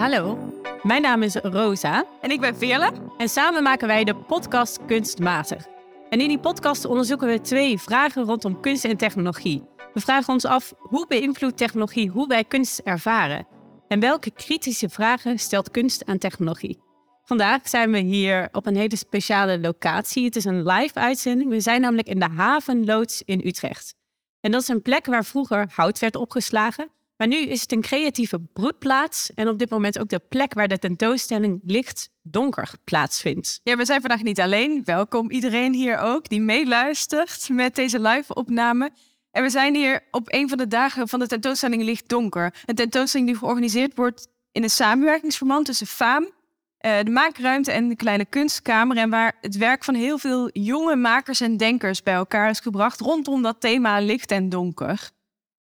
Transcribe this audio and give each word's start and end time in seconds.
hallo. 0.00 0.38
Mijn 0.82 1.02
naam 1.02 1.22
is 1.22 1.34
Rosa. 1.34 2.04
En 2.20 2.30
ik 2.30 2.40
ben 2.40 2.56
Veerle. 2.56 2.92
En 3.18 3.28
samen 3.28 3.62
maken 3.62 3.86
wij 3.86 4.04
de 4.04 4.14
podcast 4.14 4.78
Kunstmatig. 4.86 5.66
En 6.10 6.20
in 6.20 6.28
die 6.28 6.38
podcast 6.38 6.84
onderzoeken 6.84 7.28
we 7.28 7.40
twee 7.40 7.78
vragen 7.78 8.24
rondom 8.24 8.60
kunst 8.60 8.84
en 8.84 8.96
technologie. 8.96 9.62
We 9.92 10.00
vragen 10.00 10.32
ons 10.32 10.44
af 10.44 10.72
hoe 10.78 11.06
beïnvloedt 11.06 11.56
technologie 11.56 12.10
hoe 12.10 12.26
wij 12.26 12.44
kunst 12.44 12.78
ervaren? 12.78 13.46
En 13.88 14.00
welke 14.00 14.30
kritische 14.30 14.88
vragen 14.88 15.38
stelt 15.38 15.70
kunst 15.70 16.04
aan 16.04 16.18
technologie? 16.18 16.78
Vandaag 17.24 17.68
zijn 17.68 17.90
we 17.90 17.98
hier 17.98 18.48
op 18.52 18.66
een 18.66 18.76
hele 18.76 18.96
speciale 18.96 19.60
locatie. 19.60 20.24
Het 20.24 20.36
is 20.36 20.44
een 20.44 20.66
live 20.66 20.94
uitzending. 20.94 21.50
We 21.50 21.60
zijn 21.60 21.80
namelijk 21.80 22.08
in 22.08 22.18
de 22.18 22.28
Havenloods 22.36 23.22
in 23.24 23.40
Utrecht. 23.44 23.94
En 24.40 24.50
dat 24.50 24.62
is 24.62 24.68
een 24.68 24.82
plek 24.82 25.06
waar 25.06 25.24
vroeger 25.24 25.70
hout 25.74 25.98
werd 25.98 26.16
opgeslagen. 26.16 26.90
Maar 27.20 27.28
nu 27.28 27.36
is 27.36 27.60
het 27.60 27.72
een 27.72 27.80
creatieve 27.80 28.40
broedplaats 28.52 29.34
en 29.34 29.48
op 29.48 29.58
dit 29.58 29.70
moment 29.70 29.98
ook 29.98 30.08
de 30.08 30.20
plek 30.28 30.54
waar 30.54 30.68
de 30.68 30.78
tentoonstelling 30.78 31.60
Licht 31.64 32.10
Donker 32.22 32.72
plaatsvindt. 32.84 33.60
Ja, 33.62 33.76
we 33.76 33.84
zijn 33.84 34.00
vandaag 34.00 34.22
niet 34.22 34.40
alleen. 34.40 34.82
Welkom 34.84 35.30
iedereen 35.30 35.74
hier 35.74 35.98
ook 35.98 36.28
die 36.28 36.40
meeluistert 36.40 37.48
met 37.48 37.74
deze 37.74 38.00
live-opname. 38.00 38.90
En 39.30 39.42
we 39.42 39.50
zijn 39.50 39.74
hier 39.74 40.02
op 40.10 40.32
een 40.32 40.48
van 40.48 40.58
de 40.58 40.68
dagen 40.68 41.08
van 41.08 41.18
de 41.18 41.26
tentoonstelling 41.26 41.82
Licht 41.82 42.08
Donker. 42.08 42.54
Een 42.64 42.74
tentoonstelling 42.74 43.28
die 43.28 43.38
georganiseerd 43.38 43.96
wordt 43.96 44.28
in 44.52 44.62
een 44.62 44.70
samenwerkingsverband 44.70 45.66
tussen 45.66 45.86
FAAM, 45.86 46.30
eh, 46.78 46.98
de 47.02 47.10
Maakruimte 47.10 47.72
en 47.72 47.88
de 47.88 47.96
Kleine 47.96 48.24
Kunstkamer. 48.24 48.96
En 48.96 49.10
waar 49.10 49.36
het 49.40 49.56
werk 49.56 49.84
van 49.84 49.94
heel 49.94 50.18
veel 50.18 50.50
jonge 50.52 50.96
makers 50.96 51.40
en 51.40 51.56
denkers 51.56 52.02
bij 52.02 52.14
elkaar 52.14 52.50
is 52.50 52.60
gebracht 52.60 53.00
rondom 53.00 53.42
dat 53.42 53.60
thema 53.60 54.00
licht 54.00 54.30
en 54.30 54.48
donker. 54.48 55.10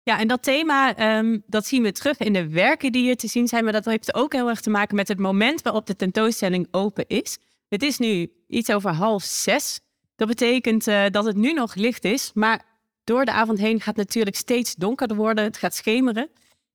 Ja, 0.04 0.18
en 0.18 0.28
dat 0.28 0.42
thema, 0.42 0.96
ehm, 0.96 1.38
dat 1.46 1.66
zien 1.66 1.82
we 1.82 1.92
terug 1.92 2.18
in 2.18 2.32
de 2.32 2.48
werken 2.48 2.92
die 2.92 3.02
hier 3.02 3.16
te 3.16 3.28
zien 3.28 3.48
zijn. 3.48 3.64
Maar 3.64 3.72
dat 3.72 3.84
heeft 3.84 4.14
ook 4.14 4.32
heel 4.32 4.48
erg 4.48 4.60
te 4.60 4.70
maken 4.70 4.96
met 4.96 5.08
het 5.08 5.18
moment 5.18 5.62
waarop 5.62 5.86
de 5.86 5.96
tentoonstelling 5.96 6.68
open 6.70 7.04
is. 7.06 7.38
Het 7.68 7.82
is 7.82 7.98
nu 7.98 8.32
iets 8.48 8.70
over 8.72 8.90
half 8.90 9.22
zes. 9.22 9.80
Dat 10.16 10.28
betekent 10.28 10.88
uh, 10.88 11.04
dat 11.10 11.24
het 11.24 11.36
nu 11.36 11.52
nog 11.52 11.74
licht 11.74 12.04
is. 12.04 12.30
Maar 12.34 12.64
door 13.04 13.24
de 13.24 13.32
avond 13.32 13.58
heen 13.58 13.80
gaat 13.80 13.96
het 13.96 14.06
natuurlijk 14.06 14.36
steeds 14.36 14.74
donkerder 14.74 15.16
worden. 15.16 15.44
Het 15.44 15.56
gaat 15.56 15.74
schemeren. 15.74 16.30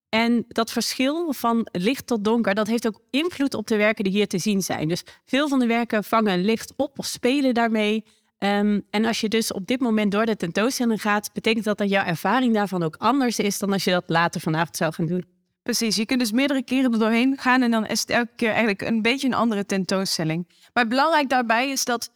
En 0.10 0.46
dat 0.48 0.72
verschil 0.72 1.34
van 1.34 1.68
licht 1.72 2.08
tot 2.08 2.24
donker, 2.24 2.56
dat 2.56 2.68
heeft 2.68 2.88
ook 2.88 3.02
invloed 3.10 3.54
op 3.54 3.68
de 3.68 3.78
werken 3.78 4.04
die 4.04 4.14
hier 4.14 4.28
te 4.28 4.38
zien 4.38 4.62
zijn. 4.62 4.88
Dus 4.88 5.04
veel 5.26 5.48
van 5.48 5.60
de 5.60 5.68
werken 5.68 6.04
vangen 6.04 6.42
licht 6.42 6.74
op 6.76 7.00
of 7.00 7.06
spelen 7.06 7.54
daarmee. 7.54 8.04
Um, 8.40 8.86
en 8.90 9.06
als 9.06 9.20
je 9.22 9.30
dus 9.30 9.54
op 9.54 9.68
dit 9.68 9.80
moment 9.80 10.12
door 10.12 10.26
de 10.26 10.36
tentoonstelling 10.36 11.02
gaat, 11.02 11.34
betekent 11.34 11.66
dat 11.66 11.78
dat 11.78 11.90
jouw 11.90 12.06
ervaring 12.06 12.54
daarvan 12.54 12.84
ook 12.84 12.96
anders 12.96 13.40
is 13.40 13.60
dan 13.60 13.72
als 13.72 13.84
je 13.84 13.92
dat 13.92 14.04
later 14.08 14.42
vanavond 14.42 14.78
zou 14.78 14.94
gaan 14.94 15.06
doen. 15.06 15.26
Precies, 15.64 15.96
je 15.96 16.06
kunt 16.06 16.20
dus 16.20 16.32
meerdere 16.32 16.64
keren 16.64 16.94
er 16.94 17.00
doorheen 17.00 17.38
gaan 17.38 17.62
en 17.62 17.72
dan 17.72 17.86
is 17.86 18.00
het 18.00 18.10
elke 18.10 18.32
keer 18.36 18.50
eigenlijk 18.50 18.82
een 18.82 19.02
beetje 19.02 19.28
een 19.28 19.34
andere 19.34 19.66
tentoonstelling. 19.66 20.48
Maar 20.74 20.88
belangrijk 20.88 21.30
daarbij 21.30 21.70
is 21.70 21.86
dat 21.86 22.12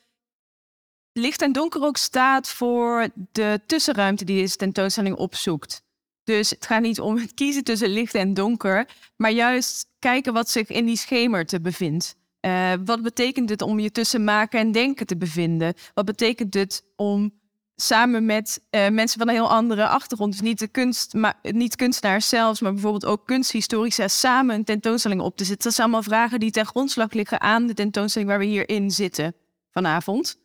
licht 1.14 1.42
en 1.42 1.52
donker 1.52 1.84
ook 1.84 1.98
staat 1.98 2.50
voor 2.50 3.08
de 3.32 3.60
tussenruimte 3.66 4.26
die 4.26 4.42
deze 4.42 4.56
tentoonstelling 4.56 5.16
opzoekt. 5.16 5.84
Dus 6.24 6.50
het 6.50 6.66
gaat 6.66 6.82
niet 6.82 7.00
om 7.00 7.18
het 7.18 7.34
kiezen 7.34 7.64
tussen 7.64 7.90
licht 7.90 8.16
en 8.16 8.34
donker, 8.34 8.88
maar 9.16 9.32
juist 9.32 9.88
kijken 10.00 10.34
wat 10.34 10.50
zich 10.50 10.70
in 10.70 10.86
die 10.86 10.98
schemer 10.98 11.46
te 11.46 11.62
bevindt. 11.62 12.16
Uh, 12.46 12.74
wat 12.86 13.02
betekent 13.02 13.50
het 13.50 13.62
om 13.62 13.80
je 13.80 13.92
tussen 13.92 14.24
maken 14.24 14.60
en 14.60 14.72
denken 14.72 15.06
te 15.06 15.18
bevinden? 15.18 15.74
Wat 15.94 16.06
betekent 16.06 16.54
het 16.54 16.84
om 16.96 17.34
samen 17.76 18.26
met 18.26 18.62
uh, 18.72 18.90
mensen 18.90 19.20
van 19.20 19.28
een 19.28 19.34
heel 19.34 19.50
andere 19.50 19.88
achtergrond, 19.88 20.32
dus 20.32 20.42
niet, 20.42 20.60
de 20.60 20.68
kunst, 20.68 21.14
maar, 21.14 21.40
niet 21.42 21.76
kunstenaars 21.76 22.30
zelfs, 22.30 22.62
maar 22.62 22.74
bijvoorbeeld 22.74 23.06
ook 23.06 23.26
kunsthistorici, 23.26 24.04
samen 24.10 24.56
een 24.56 24.64
tentoonstelling 24.64 25.22
op 25.22 25.38
te 25.38 25.44
zetten? 25.44 25.64
Dat 25.64 25.74
zijn 25.74 25.88
allemaal 25.88 26.04
vragen 26.04 26.40
die 26.40 26.52
ten 26.52 26.66
grondslag 26.66 27.14
liggen 27.14 27.42
aan 27.42 27.68
de 27.68 27.74
tentoonstelling 27.74 28.30
waar 28.30 28.40
we 28.40 28.46
hier 28.46 28.70
in 28.70 28.92
zitten 28.92 29.36
vanavond. 29.72 30.38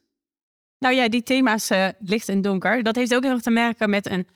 Nou 0.78 0.94
ja, 0.94 1.08
die 1.08 1.22
thema's 1.22 1.70
uh, 1.70 1.88
licht 1.98 2.28
en 2.28 2.42
donker, 2.42 2.82
dat 2.82 2.96
heeft 2.96 3.14
ook 3.14 3.22
heel 3.22 3.32
erg 3.32 3.42
te 3.42 3.50
merken 3.50 3.90
met 3.90 4.10
een 4.10 4.26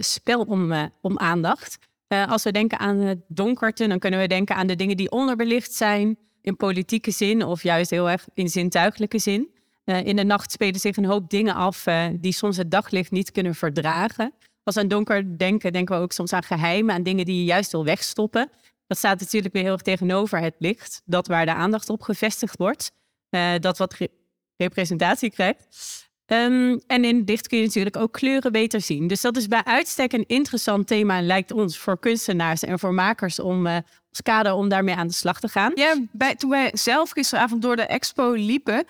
spel 0.00 0.40
om, 0.40 0.90
om 1.00 1.18
aandacht. 1.18 1.78
als 2.08 2.42
we 2.42 2.52
denken 2.52 2.78
aan 2.78 2.98
het 2.98 3.18
donkerte, 3.28 3.86
dan 3.86 3.98
kunnen 3.98 4.20
we 4.20 4.26
denken 4.26 4.56
aan 4.56 4.66
de 4.66 4.76
dingen 4.76 4.96
die 4.96 5.10
onderbelicht 5.10 5.72
zijn 5.72 6.18
in 6.42 6.56
politieke 6.56 7.10
zin 7.10 7.44
of 7.44 7.62
juist 7.62 7.90
heel 7.90 8.10
erg 8.10 8.26
in 8.34 8.48
zintuigelijke 8.48 9.18
zin. 9.18 9.48
Uh, 9.84 10.06
in 10.06 10.16
de 10.16 10.24
nacht 10.24 10.52
spelen 10.52 10.80
zich 10.80 10.96
een 10.96 11.04
hoop 11.04 11.30
dingen 11.30 11.54
af 11.54 11.86
uh, 11.86 12.06
die 12.20 12.32
soms 12.32 12.56
het 12.56 12.70
daglicht 12.70 13.10
niet 13.10 13.32
kunnen 13.32 13.54
verdragen. 13.54 14.32
Als 14.62 14.74
we 14.74 14.80
aan 14.80 14.88
donker 14.88 15.38
denken, 15.38 15.72
denken 15.72 15.96
we 15.96 16.02
ook 16.02 16.12
soms 16.12 16.32
aan 16.32 16.42
geheimen, 16.42 16.94
aan 16.94 17.02
dingen 17.02 17.24
die 17.24 17.36
je 17.36 17.44
juist 17.44 17.72
wil 17.72 17.84
wegstoppen. 17.84 18.50
Dat 18.86 18.98
staat 18.98 19.20
natuurlijk 19.20 19.54
weer 19.54 19.62
heel 19.62 19.72
erg 19.72 19.82
tegenover 19.82 20.38
het 20.38 20.54
licht, 20.58 21.02
dat 21.04 21.26
waar 21.26 21.46
de 21.46 21.54
aandacht 21.54 21.88
op 21.88 22.02
gevestigd 22.02 22.56
wordt, 22.56 22.92
uh, 23.30 23.54
dat 23.58 23.78
wat 23.78 23.94
re 23.94 24.10
representatie 24.56 25.30
krijgt. 25.30 26.10
Um, 26.26 26.80
en 26.86 27.04
in 27.04 27.22
licht 27.26 27.48
kun 27.48 27.58
je 27.58 27.64
natuurlijk 27.64 27.96
ook 27.96 28.12
kleuren 28.12 28.52
beter 28.52 28.80
zien. 28.80 29.06
Dus 29.06 29.20
dat 29.20 29.36
is 29.36 29.46
bij 29.46 29.64
uitstek 29.64 30.12
een 30.12 30.24
interessant 30.26 30.86
thema, 30.86 31.22
lijkt 31.22 31.52
ons, 31.52 31.78
voor 31.78 31.98
kunstenaars 31.98 32.62
en 32.62 32.78
voor 32.78 32.94
makers 32.94 33.38
om 33.38 33.66
uh, 33.66 33.76
als 34.10 34.22
kader 34.22 34.52
om 34.52 34.68
daarmee 34.68 34.94
aan 34.94 35.06
de 35.06 35.12
slag 35.12 35.40
te 35.40 35.48
gaan. 35.48 35.72
Ja, 35.74 35.94
bij, 36.12 36.34
toen 36.34 36.50
wij 36.50 36.70
zelf 36.74 37.10
gisteravond 37.10 37.62
door 37.62 37.76
de 37.76 37.82
expo 37.82 38.32
liepen, 38.32 38.84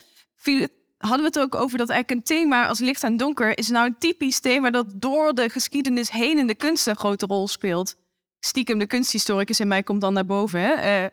hadden 0.99 1.21
we 1.21 1.27
het 1.27 1.39
ook 1.39 1.55
over 1.55 1.79
dat 1.79 1.89
eigenlijk 1.89 2.21
een 2.21 2.37
thema 2.37 2.67
als 2.67 2.79
licht 2.79 3.03
en 3.03 3.17
donker 3.17 3.59
is 3.59 3.69
nou 3.69 3.87
een 3.87 3.99
typisch 3.99 4.41
thema 4.41 4.71
dat 4.71 4.87
door 4.95 5.35
de 5.35 5.49
geschiedenis 5.49 6.11
heen 6.11 6.39
in 6.39 6.47
de 6.47 6.55
kunst 6.55 6.87
een 6.87 6.97
grote 6.97 7.27
rol 7.27 7.49
speelt. 7.49 7.97
Stiekem 8.41 8.79
de 8.79 8.87
kunsthistoricus 8.87 9.61
in 9.61 9.69
mij 9.69 9.83
komt 9.83 10.01
dan 10.01 10.13
naar 10.13 10.27
boven. 10.27 10.61
Hè? 10.61 11.03
Uh, 11.03 11.09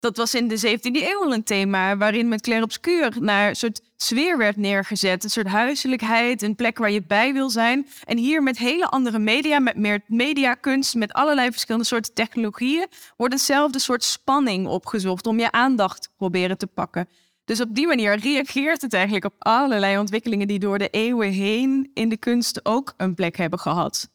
dat 0.00 0.16
was 0.16 0.34
in 0.34 0.48
de 0.48 0.78
17e 0.78 0.80
eeuw 0.82 1.32
een 1.32 1.42
thema 1.42 1.96
waarin 1.96 2.28
met 2.28 2.40
clair 2.40 2.62
obscuur 2.62 3.16
naar 3.20 3.48
een 3.48 3.56
soort 3.56 3.80
sfeer 3.96 4.38
werd 4.38 4.56
neergezet. 4.56 5.24
Een 5.24 5.30
soort 5.30 5.46
huiselijkheid, 5.46 6.42
een 6.42 6.54
plek 6.54 6.78
waar 6.78 6.90
je 6.90 7.02
bij 7.02 7.32
wil 7.32 7.50
zijn. 7.50 7.86
En 8.04 8.18
hier 8.18 8.42
met 8.42 8.58
hele 8.58 8.86
andere 8.86 9.18
media, 9.18 9.58
met 9.58 9.76
meer 9.76 10.00
mediakunst, 10.06 10.94
met 10.94 11.12
allerlei 11.12 11.50
verschillende 11.50 11.86
soorten 11.86 12.14
technologieën, 12.14 12.86
wordt 13.16 13.34
eenzelfde 13.34 13.78
soort 13.78 14.04
spanning 14.04 14.66
opgezocht 14.66 15.26
om 15.26 15.38
je 15.38 15.52
aandacht 15.52 16.10
proberen 16.16 16.58
te 16.58 16.66
pakken. 16.66 17.08
Dus 17.44 17.60
op 17.60 17.74
die 17.74 17.86
manier 17.86 18.16
reageert 18.16 18.82
het 18.82 18.92
eigenlijk 18.92 19.24
op 19.24 19.34
allerlei 19.38 19.98
ontwikkelingen 19.98 20.48
die 20.48 20.58
door 20.58 20.78
de 20.78 20.88
eeuwen 20.88 21.30
heen 21.30 21.90
in 21.94 22.08
de 22.08 22.16
kunst 22.16 22.64
ook 22.64 22.94
een 22.96 23.14
plek 23.14 23.36
hebben 23.36 23.58
gehad. 23.58 24.10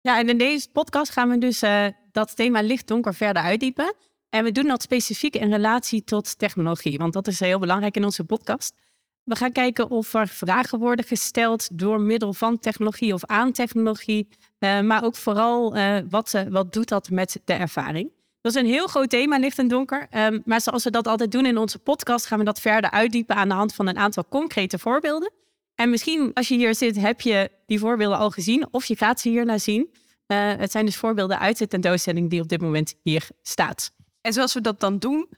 Ja, 0.00 0.18
en 0.18 0.28
in 0.28 0.38
deze 0.38 0.68
podcast 0.70 1.12
gaan 1.12 1.28
we 1.28 1.38
dus 1.38 1.62
uh, 1.62 1.86
dat 2.12 2.36
thema 2.36 2.62
licht-donker 2.62 3.14
verder 3.14 3.42
uitdiepen. 3.42 3.94
En 4.34 4.44
we 4.44 4.52
doen 4.52 4.66
dat 4.66 4.82
specifiek 4.82 5.36
in 5.36 5.50
relatie 5.50 6.04
tot 6.04 6.38
technologie, 6.38 6.98
want 6.98 7.12
dat 7.12 7.26
is 7.26 7.40
heel 7.40 7.58
belangrijk 7.58 7.96
in 7.96 8.04
onze 8.04 8.24
podcast. 8.24 8.74
We 9.24 9.36
gaan 9.36 9.52
kijken 9.52 9.90
of 9.90 10.14
er 10.14 10.28
vragen 10.28 10.78
worden 10.78 11.04
gesteld 11.04 11.78
door 11.78 12.00
middel 12.00 12.32
van 12.32 12.58
technologie 12.58 13.14
of 13.14 13.24
aan 13.24 13.52
technologie, 13.52 14.28
uh, 14.58 14.80
maar 14.80 15.04
ook 15.04 15.16
vooral 15.16 15.76
uh, 15.76 15.96
wat, 16.10 16.32
uh, 16.34 16.42
wat 16.48 16.72
doet 16.72 16.88
dat 16.88 17.10
met 17.10 17.40
de 17.44 17.52
ervaring. 17.52 18.10
Dat 18.40 18.54
is 18.54 18.60
een 18.60 18.66
heel 18.66 18.86
groot 18.86 19.10
thema, 19.10 19.38
licht 19.38 19.58
en 19.58 19.68
donker. 19.68 20.08
Um, 20.16 20.42
maar 20.44 20.60
zoals 20.60 20.84
we 20.84 20.90
dat 20.90 21.06
altijd 21.06 21.32
doen 21.32 21.46
in 21.46 21.58
onze 21.58 21.78
podcast, 21.78 22.26
gaan 22.26 22.38
we 22.38 22.44
dat 22.44 22.60
verder 22.60 22.90
uitdiepen 22.90 23.36
aan 23.36 23.48
de 23.48 23.54
hand 23.54 23.74
van 23.74 23.86
een 23.86 23.98
aantal 23.98 24.24
concrete 24.28 24.78
voorbeelden. 24.78 25.32
En 25.74 25.90
misschien 25.90 26.30
als 26.34 26.48
je 26.48 26.56
hier 26.56 26.74
zit, 26.74 26.96
heb 26.96 27.20
je 27.20 27.50
die 27.66 27.78
voorbeelden 27.78 28.18
al 28.18 28.30
gezien 28.30 28.66
of 28.70 28.84
je 28.84 28.96
gaat 28.96 29.20
ze 29.20 29.28
hier 29.28 29.44
naar 29.44 29.60
zien. 29.60 29.90
het 30.26 30.70
zijn 30.70 30.84
dus 30.84 30.96
voorbeelden 30.96 31.38
uit 31.38 31.58
de 31.58 31.68
tentoonstelling 31.68 32.30
die 32.30 32.40
op 32.40 32.48
dit 32.48 32.60
moment 32.60 32.94
hier 33.02 33.28
staat. 33.42 33.92
En 34.22 34.32
zoals 34.32 34.54
we 34.54 34.60
dat 34.60 34.80
dan 34.80 34.98
doen, 34.98 35.28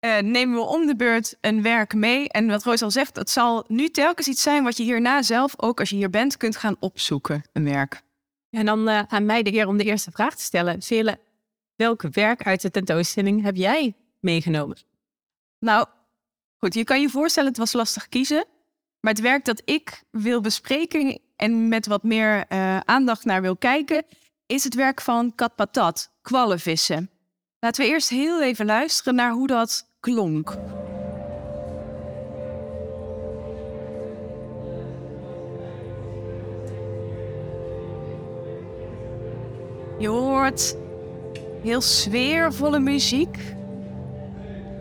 uh, 0.00 0.18
nemen 0.18 0.54
we 0.54 0.60
om 0.60 0.86
de 0.86 0.96
beurt 0.96 1.36
een 1.40 1.62
werk 1.62 1.94
mee. 1.94 2.28
En 2.28 2.46
wat 2.46 2.64
Roos 2.64 2.82
al 2.82 2.90
zegt, 2.90 3.16
het 3.16 3.30
zal 3.30 3.64
nu 3.68 3.88
telkens 3.88 4.28
iets 4.28 4.42
zijn 4.42 4.64
wat 4.64 4.76
je 4.76 4.82
hierna 4.82 5.22
zelf, 5.22 5.62
ook 5.62 5.80
als 5.80 5.90
je 5.90 5.96
hier 5.96 6.10
bent, 6.10 6.36
kunt 6.36 6.56
gaan 6.56 6.76
opzoeken, 6.80 7.42
een 7.52 7.64
werk. 7.64 8.02
En 8.50 8.66
dan 8.66 8.88
uh, 8.88 9.02
aan 9.08 9.26
mij 9.26 9.42
de 9.42 9.52
eer 9.52 9.66
om 9.66 9.76
de 9.76 9.84
eerste 9.84 10.10
vraag 10.10 10.34
te 10.34 10.42
stellen. 10.42 10.82
Vele, 10.82 11.18
welk 11.76 12.02
werk 12.02 12.42
uit 12.42 12.62
de 12.62 12.70
tentoonstelling 12.70 13.42
heb 13.42 13.56
jij 13.56 13.94
meegenomen? 14.20 14.76
Nou, 15.58 15.86
goed, 16.56 16.74
je 16.74 16.84
kan 16.84 17.00
je 17.00 17.08
voorstellen, 17.08 17.48
het 17.48 17.58
was 17.58 17.72
lastig 17.72 18.08
kiezen. 18.08 18.44
Maar 19.00 19.12
het 19.12 19.22
werk 19.22 19.44
dat 19.44 19.62
ik 19.64 20.02
wil 20.10 20.40
bespreken 20.40 21.20
en 21.36 21.68
met 21.68 21.86
wat 21.86 22.02
meer 22.02 22.44
uh, 22.48 22.80
aandacht 22.80 23.24
naar 23.24 23.42
wil 23.42 23.56
kijken, 23.56 24.04
is 24.46 24.64
het 24.64 24.74
werk 24.74 25.00
van 25.00 25.34
Kat 25.34 25.54
Patat, 25.54 26.10
kwallenvissen. 26.22 27.10
Laten 27.60 27.84
we 27.84 27.90
eerst 27.90 28.08
heel 28.08 28.42
even 28.42 28.66
luisteren 28.66 29.14
naar 29.14 29.32
hoe 29.32 29.46
dat 29.46 29.86
klonk. 30.00 30.56
Je 39.98 40.08
hoort 40.08 40.76
heel 41.62 41.80
sfeervolle 41.80 42.78
muziek. 42.78 43.38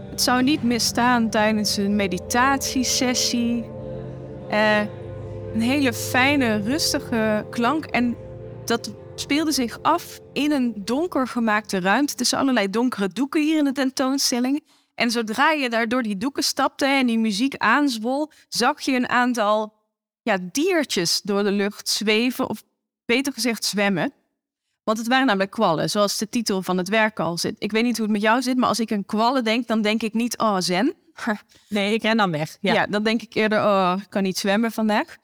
Het 0.09 0.21
zou 0.21 0.44
niet 0.44 0.63
misstaan 0.63 1.30
tijdens 1.30 1.77
een 1.77 1.95
meditatiesessie. 1.95 3.65
Uh, 4.51 4.80
een 5.53 5.62
hele 5.62 5.94
fijne, 5.94 6.62
rustige 6.62 7.45
klank. 7.50 7.85
En 7.85 8.18
dat 8.65 8.91
speelde 9.19 9.52
zich 9.52 9.81
af 9.81 10.19
in 10.34 10.52
een 10.52 10.74
donker 10.75 11.28
gemaakte 11.28 11.80
ruimte 11.80 12.16
tussen 12.16 12.38
allerlei 12.38 12.69
donkere 12.69 13.08
doeken 13.08 13.42
hier 13.42 13.58
in 13.58 13.64
de 13.64 13.72
tentoonstelling. 13.72 14.64
En 14.96 15.12
zodra 15.12 15.52
je 15.52 15.69
daar 15.69 15.88
door 15.88 16.04
die 16.04 16.18
doeken 16.18 16.44
stapte 16.44 16.86
en 16.86 17.06
die 17.06 17.19
muziek 17.19 17.56
aanzwol, 17.58 18.31
zag 18.48 18.81
je 18.81 18.92
een 18.92 19.10
aantal 19.10 19.74
ja, 20.22 20.38
diertjes 20.52 21.22
door 21.22 21.44
de 21.44 21.52
lucht 21.52 21.90
zweven, 21.90 22.50
of 22.50 22.64
beter 23.06 23.34
gezegd 23.34 23.66
zwemmen. 23.66 24.14
Want 24.84 24.98
het 24.98 25.08
waren 25.08 25.25
namelijk 25.25 25.52
kwallen, 25.52 25.90
zoals 25.90 26.18
de 26.18 26.30
titel 26.30 26.62
van 26.62 26.78
het 26.78 26.90
werk 26.90 27.19
al 27.19 27.38
zit. 27.38 27.56
Ik 27.60 27.72
weet 27.72 27.84
niet 27.84 27.98
hoe 27.98 28.06
het 28.06 28.14
met 28.14 28.22
jou 28.22 28.42
zit, 28.42 28.58
maar 28.58 28.69
als 28.69 28.80
ik 28.80 28.92
aan 28.92 29.06
kwallen 29.06 29.44
denk, 29.44 29.68
dan 29.68 29.81
denk 29.81 30.04
ik 30.04 30.14
niet, 30.14 30.38
oh, 30.38 30.58
zen. 30.60 30.94
Nee, 31.69 31.94
ik 31.94 32.02
ren 32.02 32.18
dan 32.18 32.31
weg. 32.31 32.58
Ja, 32.62 32.74
Ja, 32.74 32.88
dan 32.88 33.04
denk 33.04 33.22
ik 33.22 33.34
eerder, 33.34 33.60
oh, 33.60 33.96
ik 34.02 34.10
kan 34.10 34.24
niet 34.24 34.38
zwemmen 34.38 34.72
vandaag. 34.72 35.18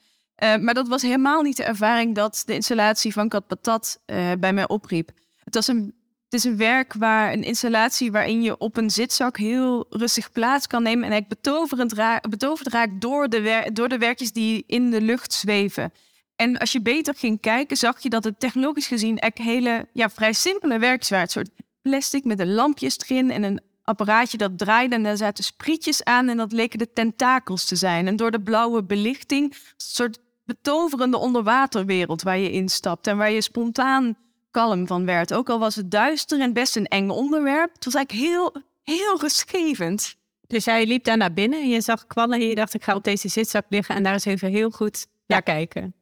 Eh, 0.43 0.57
maar 0.57 0.73
dat 0.73 0.87
was 0.87 1.01
helemaal 1.01 1.41
niet 1.41 1.57
de 1.57 1.63
ervaring 1.63 2.15
dat 2.15 2.43
de 2.45 2.53
installatie 2.53 3.13
van 3.13 3.29
Kat 3.29 3.47
Patat 3.47 3.99
eh, 4.05 4.31
bij 4.39 4.53
mij 4.53 4.67
opriep. 4.67 5.11
Het, 5.43 5.55
was 5.55 5.67
een, 5.67 5.93
het 6.23 6.33
is 6.33 6.43
een 6.43 6.57
werk 6.57 6.93
waar 6.93 7.33
een 7.33 7.43
installatie 7.43 8.11
waarin 8.11 8.41
je 8.41 8.57
op 8.57 8.77
een 8.77 8.89
zitzak 8.89 9.37
heel 9.37 9.85
rustig 9.89 10.31
plaats 10.31 10.67
kan 10.67 10.83
nemen 10.83 11.03
en 11.03 11.11
eigenlijk 11.11 11.41
betoverend 11.41 11.93
ra 11.93 12.21
betoverd 12.29 12.67
raakt 12.67 13.01
door 13.01 13.29
de, 13.29 13.69
door 13.73 13.89
de 13.89 13.97
werkjes 13.97 14.31
die 14.31 14.63
in 14.67 14.91
de 14.91 15.01
lucht 15.01 15.33
zweven. 15.33 15.93
En 16.35 16.57
als 16.57 16.71
je 16.71 16.81
beter 16.81 17.15
ging 17.15 17.39
kijken, 17.39 17.77
zag 17.77 17.99
je 17.99 18.09
dat 18.09 18.23
het 18.23 18.39
technologisch 18.39 18.87
gezien 18.87 19.19
echt 19.19 19.37
hele, 19.37 19.87
ja, 19.93 20.09
vrij 20.09 20.33
simpele 20.33 20.79
werkjes 20.79 21.09
waren. 21.09 21.25
Een 21.25 21.31
soort 21.31 21.49
plastic 21.81 22.23
met 22.23 22.37
de 22.37 22.47
lampjes 22.47 22.97
erin 22.99 23.31
en 23.31 23.43
een 23.43 23.61
apparaatje 23.83 24.37
dat 24.37 24.57
draaide 24.57 24.95
en 24.95 25.03
daar 25.03 25.17
zaten 25.17 25.43
sprietjes 25.43 26.03
aan 26.03 26.29
en 26.29 26.37
dat 26.37 26.51
leken 26.51 26.79
de 26.79 26.93
tentakels 26.93 27.65
te 27.65 27.75
zijn. 27.75 28.07
En 28.07 28.15
door 28.15 28.31
de 28.31 28.41
blauwe 28.41 28.83
belichting, 28.83 29.51
een 29.53 29.57
soort 29.77 30.19
betoverende 30.45 31.17
onderwaterwereld 31.17 32.21
waar 32.21 32.37
je 32.37 32.51
instapt 32.51 33.07
en 33.07 33.17
waar 33.17 33.31
je 33.31 33.41
spontaan 33.41 34.17
kalm 34.51 34.87
van 34.87 35.05
werd. 35.05 35.33
Ook 35.33 35.49
al 35.49 35.59
was 35.59 35.75
het 35.75 35.91
duister 35.91 36.39
en 36.39 36.53
best 36.53 36.75
een 36.75 36.87
eng 36.87 37.09
onderwerp, 37.09 37.73
het 37.73 37.85
was 37.85 37.93
eigenlijk 37.93 38.27
heel, 38.27 38.55
heel 38.83 39.19
rustgevend. 39.19 40.15
Dus 40.47 40.65
jij 40.65 40.85
liep 40.85 41.03
daar 41.03 41.17
naar 41.17 41.33
binnen 41.33 41.61
en 41.61 41.69
je 41.69 41.81
zag 41.81 42.07
kwallen 42.07 42.39
en 42.39 42.47
je 42.47 42.55
dacht, 42.55 42.73
ik 42.73 42.83
ga 42.83 42.95
op 42.95 43.03
deze 43.03 43.27
zitzak 43.27 43.65
liggen 43.69 43.95
en 43.95 44.03
daar 44.03 44.13
eens 44.13 44.25
even 44.25 44.49
heel 44.49 44.69
goed 44.69 45.07
naar 45.27 45.43
kijken. 45.43 45.93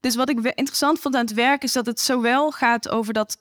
Dus 0.00 0.14
wat 0.14 0.28
ik 0.28 0.38
interessant 0.38 0.98
vond 0.98 1.14
aan 1.14 1.24
het 1.24 1.34
werk 1.34 1.62
is 1.62 1.72
dat 1.72 1.86
het 1.86 2.00
zowel 2.00 2.50
gaat 2.50 2.88
over 2.88 3.12
dat 3.12 3.38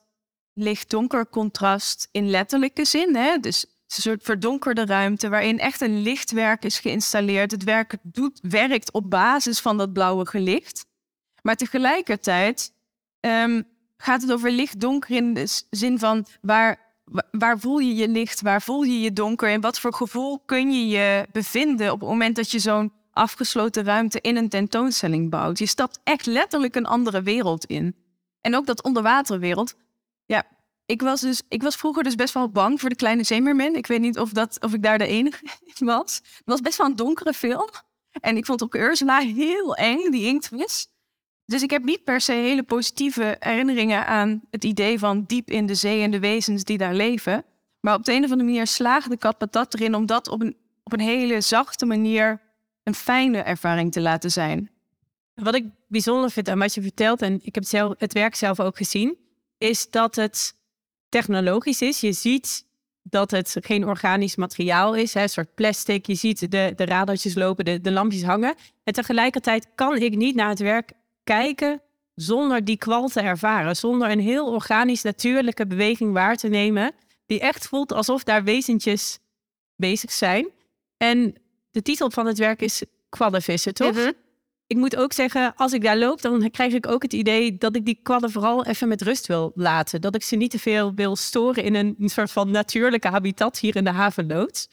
licht-donker 0.54 1.30
contrast 1.30 2.08
in 2.12 2.30
letterlijke 2.30 2.86
zin. 2.86 3.16
Hè? 3.16 3.38
Dus 3.38 3.66
een 3.88 4.02
soort 4.02 4.24
verdonkerde 4.24 4.86
ruimte 4.86 5.30
waarin 5.30 5.60
echt 5.60 5.82
een 5.82 6.02
lichtwerk 6.02 6.66
is 6.66 6.80
geïnstalleerd. 6.80 7.52
Het 7.52 7.64
werk 7.64 7.98
doet, 8.04 8.40
werkt 8.42 8.92
op 8.92 9.10
basis 9.10 9.60
van 9.60 9.78
dat 9.78 9.94
blauwe 9.94 10.26
licht. 10.32 10.86
Maar 11.42 11.56
tegelijkertijd 11.56 12.74
ehm, 13.20 13.62
gaat 13.98 14.22
het 14.22 14.32
over 14.32 14.52
licht-donker 14.52 15.16
in 15.16 15.34
de 15.34 15.64
zin 15.70 16.00
van 16.00 16.26
waar, 16.42 16.80
wa- 17.04 17.28
waar 17.32 17.60
voel 17.60 17.78
je 17.78 17.96
je 17.96 18.08
licht, 18.08 18.42
waar 18.42 18.62
voel 18.62 18.84
je 18.84 19.00
je 19.02 19.14
donker 19.14 19.50
en 19.50 19.62
wat 19.62 19.80
voor 19.80 19.94
gevoel 19.94 20.40
kun 20.40 20.72
je 20.72 20.88
je 20.88 21.28
bevinden 21.32 21.92
op 21.92 22.00
het 22.00 22.10
moment 22.10 22.36
dat 22.36 22.52
je 22.52 22.60
zo'n 22.60 22.94
afgesloten 23.12 23.84
ruimte 23.84 24.22
in 24.22 24.36
een 24.38 24.50
tentoonstelling 24.50 25.30
bouwt. 25.30 25.60
Je 25.60 25.66
stapt 25.66 26.00
echt 26.04 26.26
letterlijk 26.26 26.76
een 26.76 26.86
andere 26.86 27.22
wereld 27.22 27.66
in. 27.66 27.96
En 28.42 28.56
ook 28.56 28.66
dat 28.66 28.84
onderwaterwereld. 28.84 29.76
Ja, 30.26 30.44
ik 30.86 31.02
was, 31.02 31.22
dus, 31.22 31.42
ik 31.48 31.64
was 31.64 31.76
vroeger 31.76 32.04
dus 32.04 32.16
best 32.16 32.34
wel 32.34 32.50
bang 32.50 32.80
voor 32.80 32.90
de 32.90 32.96
kleine 32.96 33.24
zeemermin. 33.24 33.76
Ik 33.76 33.88
weet 33.88 34.02
niet 34.02 34.20
of, 34.20 34.30
dat, 34.30 34.58
of 34.62 34.74
ik 34.74 34.84
daar 34.84 34.98
de 34.98 35.08
enige 35.08 35.46
in 35.80 35.86
was. 35.86 36.16
Het 36.16 36.46
was 36.46 36.62
best 36.62 36.78
wel 36.78 36.88
een 36.88 36.96
donkere 36.96 37.34
film. 37.34 37.70
En 38.22 38.38
ik 38.38 38.46
vond 38.46 38.64
ook 38.64 38.76
Ursula 38.76 39.20
heel 39.20 39.76
eng, 39.76 40.12
die 40.12 40.26
inktvis. 40.26 40.88
Dus 41.46 41.62
ik 41.62 41.70
heb 41.70 41.84
niet 41.84 42.04
per 42.04 42.22
se 42.22 42.32
hele 42.32 42.64
positieve 42.64 43.36
herinneringen 43.40 44.08
aan 44.08 44.42
het 44.52 44.64
idee 44.64 45.00
van 45.00 45.24
diep 45.28 45.50
in 45.50 45.66
de 45.66 45.76
zee 45.76 46.02
en 46.02 46.12
de 46.12 46.20
wezens 46.20 46.64
die 46.64 46.78
daar 46.78 46.94
leven. 46.94 47.46
Maar 47.80 47.96
op 47.96 48.04
de 48.04 48.12
een 48.12 48.24
of 48.24 48.32
andere 48.32 48.50
manier 48.50 48.68
slaagde 48.68 49.18
Kat 49.18 49.38
Patat 49.38 49.74
erin 49.74 49.96
om 49.96 50.06
dat 50.06 50.28
op 50.28 50.42
een, 50.42 50.56
op 50.84 50.94
een 50.94 51.00
hele 51.00 51.42
zachte 51.42 51.86
manier 51.86 52.42
een 52.84 52.96
fijne 52.96 53.38
ervaring 53.38 53.92
te 53.92 54.02
laten 54.02 54.32
zijn. 54.32 54.70
Wat 55.34 55.56
ik 55.56 55.66
bijzonder 55.88 56.32
vind 56.32 56.50
aan 56.50 56.60
wat 56.60 56.74
je 56.74 56.82
vertelt, 56.82 57.22
en 57.22 57.40
ik 57.44 57.56
heb 57.56 57.64
zelf, 57.64 57.94
het 57.98 58.14
werk 58.14 58.36
zelf 58.36 58.60
ook 58.60 58.78
gezien, 58.78 59.18
is 59.58 59.90
dat 59.90 60.16
het 60.16 60.56
technologisch 61.10 61.82
is. 61.82 62.00
Je 62.00 62.12
ziet 62.12 62.66
dat 63.04 63.32
het 63.32 63.58
geen 63.60 63.86
organisch 63.86 64.36
materiaal 64.36 64.96
is, 64.96 65.14
hè, 65.14 65.22
een 65.22 65.30
soort 65.30 65.56
plastic. 65.56 66.06
Je 66.06 66.16
ziet 66.16 66.52
de, 66.52 66.74
de 66.76 66.86
radartjes 66.86 67.36
lopen, 67.36 67.66
de, 67.66 67.82
de 67.82 67.92
lampjes 67.92 68.24
hangen. 68.24 68.56
En 68.84 68.94
tegelijkertijd 68.94 69.68
kan 69.76 69.98
ik 69.98 70.16
niet 70.16 70.36
naar 70.36 70.50
het 70.50 70.60
werk 70.60 70.92
kijken 71.24 71.82
zonder 72.16 72.66
die 72.66 72.78
kwal 72.78 73.08
te 73.08 73.22
ervaren. 73.22 73.76
Zonder 73.76 74.12
een 74.12 74.20
heel 74.20 74.52
organisch, 74.52 75.02
natuurlijke 75.02 75.68
beweging 75.68 76.14
waar 76.14 76.36
te 76.36 76.48
nemen. 76.48 76.92
Die 77.26 77.40
echt 77.40 77.68
voelt 77.68 77.92
alsof 77.92 78.24
daar 78.24 78.44
wezentjes 78.44 79.20
bezig 79.76 80.12
zijn. 80.12 80.50
En 80.98 81.36
de 81.72 81.82
titel 81.82 82.12
van 82.12 82.26
het 82.26 82.38
werk 82.38 82.62
is 82.62 82.84
Kwallenvissen, 83.10 83.74
toch? 83.74 84.12
Ik 84.68 84.78
moet 84.78 84.96
ook 84.96 85.14
zeggen, 85.14 85.54
als 85.56 85.74
ik 85.74 85.84
daar 85.84 85.98
loop, 85.98 86.22
dan 86.22 86.52
krijg 86.52 86.74
ik 86.74 86.88
ook 86.88 87.02
het 87.02 87.14
idee 87.14 87.58
dat 87.58 87.76
ik 87.76 87.86
die 87.86 88.00
kwallen 88.04 88.32
vooral 88.32 88.66
even 88.66 88.88
met 88.88 89.02
rust 89.02 89.28
wil 89.28 89.52
laten. 89.56 90.02
Dat 90.02 90.16
ik 90.16 90.24
ze 90.24 90.36
niet 90.36 90.52
te 90.52 90.60
veel 90.60 90.94
wil 90.96 91.16
storen 91.16 91.64
in 91.64 91.76
een, 91.76 91.96
een 92.00 92.10
soort 92.10 92.32
van 92.32 92.52
natuurlijke 92.52 93.08
habitat 93.08 93.60
hier 93.60 93.76
in 93.76 93.84
de 93.84 93.92
havenloods. 93.92 94.68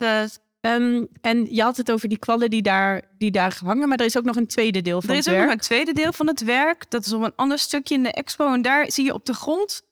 Ehm, 0.61 1.05
en 1.21 1.55
je 1.55 1.63
had 1.63 1.77
het 1.77 1.91
over 1.93 2.09
die 2.09 2.19
kwallen 2.19 2.51
die 2.51 2.63
daar, 2.63 3.03
die 3.19 3.31
daar 3.31 3.59
hangen, 3.65 3.89
maar 3.89 3.99
er 3.99 4.05
is 4.05 4.19
ook 4.19 4.25
nog 4.25 4.37
een 4.37 4.47
tweede 4.47 4.83
deel 4.83 5.01
van 5.01 5.11
Er 5.11 5.17
is 5.17 5.25
het 5.25 5.35
ook 5.35 5.41
werk. 5.41 5.51
nog 5.51 5.61
een 5.61 5.67
tweede 5.67 5.93
deel 5.93 6.13
van 6.13 6.27
het 6.27 6.45
werk. 6.45 6.91
Dat 6.91 7.07
is 7.07 7.13
op 7.13 7.23
een 7.23 7.37
ander 7.37 7.59
stukje 7.59 7.95
in 7.95 8.03
de 8.03 8.13
expo. 8.13 8.53
En 8.53 8.63
daar 8.63 8.91
zie 8.93 9.05
je 9.05 9.15
op 9.15 9.27
de 9.27 9.35
grond 9.35 9.83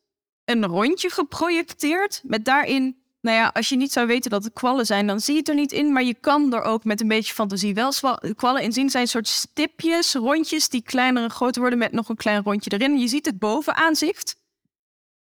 een 0.45 0.67
rondje 0.67 1.11
geprojecteerd. 1.11 2.21
Met 2.25 2.45
daarin, 2.45 3.00
nou 3.21 3.37
ja, 3.37 3.51
als 3.55 3.69
je 3.69 3.77
niet 3.77 3.93
zou 3.93 4.07
weten 4.07 4.31
dat 4.31 4.45
het 4.45 4.53
kwallen 4.53 4.87
zijn, 4.87 5.07
dan 5.07 5.21
zie 5.21 5.35
je 5.35 5.41
het 5.41 5.49
er 5.49 5.55
niet 5.55 5.73
in. 5.73 5.93
Maar 5.93 6.03
je 6.03 6.15
kan 6.15 6.55
er 6.55 6.63
ook 6.63 6.85
met 6.85 7.01
een 7.01 7.09
beetje 7.09 7.35
fantasie 7.35 7.75
wel 7.75 7.93
kwallen 8.37 8.63
in 8.63 8.73
zien. 8.73 8.91
zijn 8.91 9.09
soort 9.09 9.29
stipjes, 9.29 10.15
rondjes 10.15 10.69
die 10.69 10.83
kleiner 10.83 11.23
en 11.23 11.31
groter 11.31 11.61
worden 11.61 11.79
met 11.79 11.93
nog 11.93 12.09
een 12.09 12.17
klein 12.17 12.43
rondje 12.43 12.71
erin. 12.73 12.99
Je 12.99 13.09
ziet 13.09 13.27
het 13.27 13.39
bovenaanzicht. 13.39 14.37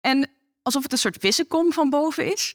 En 0.00 0.30
alsof 0.62 0.82
het 0.82 0.92
een 0.92 0.98
soort 0.98 1.16
vissenkom 1.20 1.72
van 1.72 1.90
boven 1.90 2.32
is. 2.32 2.54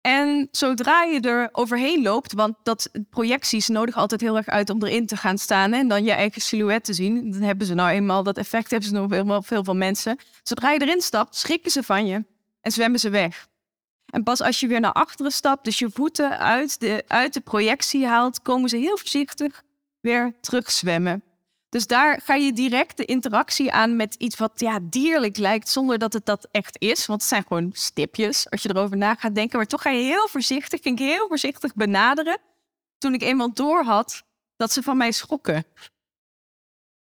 En 0.00 0.48
zodra 0.50 1.02
je 1.02 1.20
er 1.20 1.48
overheen 1.52 2.02
loopt, 2.02 2.32
want 2.32 2.56
dat 2.62 2.90
projecties 3.10 3.68
nodigen 3.68 4.00
altijd 4.00 4.20
heel 4.20 4.36
erg 4.36 4.46
uit 4.46 4.70
om 4.70 4.82
erin 4.82 5.06
te 5.06 5.16
gaan 5.16 5.38
staan 5.38 5.72
en 5.72 5.88
dan 5.88 6.04
je 6.04 6.12
eigen 6.12 6.40
silhouet 6.40 6.84
te 6.84 6.92
zien. 6.92 7.30
Dan 7.30 7.42
hebben 7.42 7.66
ze 7.66 7.74
nou 7.74 7.90
eenmaal 7.90 8.22
dat 8.22 8.38
effect, 8.38 8.70
hebben 8.70 8.88
ze 8.88 8.94
nog 8.94 9.10
helemaal 9.10 9.42
veel 9.42 9.64
van 9.64 9.78
mensen. 9.78 10.18
Zodra 10.42 10.70
je 10.70 10.80
erin 10.80 11.00
stapt, 11.00 11.36
schrikken 11.36 11.70
ze 11.70 11.82
van 11.82 12.06
je 12.06 12.24
en 12.60 12.72
zwemmen 12.72 13.00
ze 13.00 13.10
weg. 13.10 13.50
En 14.12 14.22
pas 14.22 14.40
als 14.40 14.60
je 14.60 14.66
weer 14.66 14.80
naar 14.80 14.92
achteren 14.92 15.32
stapt, 15.32 15.64
dus 15.64 15.78
je 15.78 15.90
voeten 15.90 16.38
uit 16.38 16.80
de, 16.80 17.04
uit 17.06 17.34
de 17.34 17.40
projectie 17.40 18.06
haalt, 18.06 18.42
komen 18.42 18.68
ze 18.68 18.76
heel 18.76 18.96
voorzichtig 18.96 19.62
weer 20.00 20.34
terugzwemmen. 20.40 21.22
Dus 21.68 21.86
daar 21.86 22.20
ga 22.20 22.34
je 22.34 22.52
direct 22.52 22.96
de 22.96 23.04
interactie 23.04 23.72
aan 23.72 23.96
met 23.96 24.14
iets 24.14 24.36
wat 24.36 24.60
ja, 24.60 24.78
dierlijk 24.82 25.36
lijkt, 25.36 25.68
zonder 25.68 25.98
dat 25.98 26.12
het 26.12 26.26
dat 26.26 26.48
echt 26.50 26.76
is. 26.80 27.06
Want 27.06 27.20
het 27.20 27.30
zijn 27.30 27.44
gewoon 27.46 27.70
stipjes, 27.72 28.50
als 28.50 28.62
je 28.62 28.68
erover 28.68 28.96
na 28.96 29.14
gaat 29.14 29.34
denken. 29.34 29.56
Maar 29.56 29.66
toch 29.66 29.82
ga 29.82 29.90
je 29.90 30.02
heel 30.02 30.28
voorzichtig, 30.28 30.82
ging 30.82 30.98
ik 31.00 31.06
heel 31.06 31.28
voorzichtig 31.28 31.74
benaderen. 31.74 32.38
Toen 32.98 33.14
ik 33.14 33.22
eenmaal 33.22 33.52
door 33.52 33.84
had 33.84 34.22
dat 34.56 34.72
ze 34.72 34.82
van 34.82 34.96
mij 34.96 35.12
schrokken. 35.12 35.64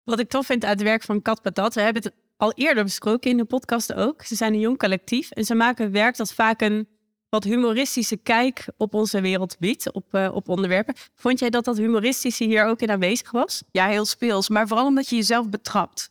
Wat 0.03 0.19
ik 0.19 0.29
tof 0.29 0.47
vind 0.47 0.65
uit 0.65 0.79
het 0.79 0.89
werk 0.89 1.03
van 1.03 1.23
Kat 1.23 1.43
Patat, 1.43 1.75
we 1.75 1.81
hebben 1.81 2.03
het 2.03 2.15
al 2.37 2.53
eerder 2.53 2.85
besproken 2.85 3.31
in 3.31 3.37
de 3.37 3.45
podcast 3.45 3.95
ook. 3.95 4.23
Ze 4.23 4.35
zijn 4.35 4.53
een 4.53 4.61
jong 4.61 4.79
collectief 4.79 5.31
en 5.31 5.45
ze 5.45 5.55
maken 5.55 5.93
werk 5.93 6.17
dat 6.17 6.33
vaak 6.33 6.61
een 6.61 6.89
wat 7.29 7.45
humoristische 7.45 8.17
kijk 8.17 8.67
op 8.77 8.95
onze 8.95 9.21
wereld 9.21 9.57
biedt, 9.59 9.93
op, 9.93 10.15
eh, 10.15 10.31
op 10.35 10.49
onderwerpen. 10.49 10.95
Vond 11.15 11.39
jij 11.39 11.51
dat 11.51 11.65
dat 11.65 11.77
humoristische 11.77 12.45
hier 12.45 12.65
ook 12.65 12.81
in 12.81 12.91
aanwezig 12.91 13.31
was? 13.31 13.63
Ja, 13.71 13.89
heel 13.89 14.05
speels, 14.05 14.49
maar 14.49 14.69
vooral 14.69 14.87
omdat 14.87 15.09
je 15.09 15.17
jezelf 15.17 15.49
betrapt. 15.49 16.11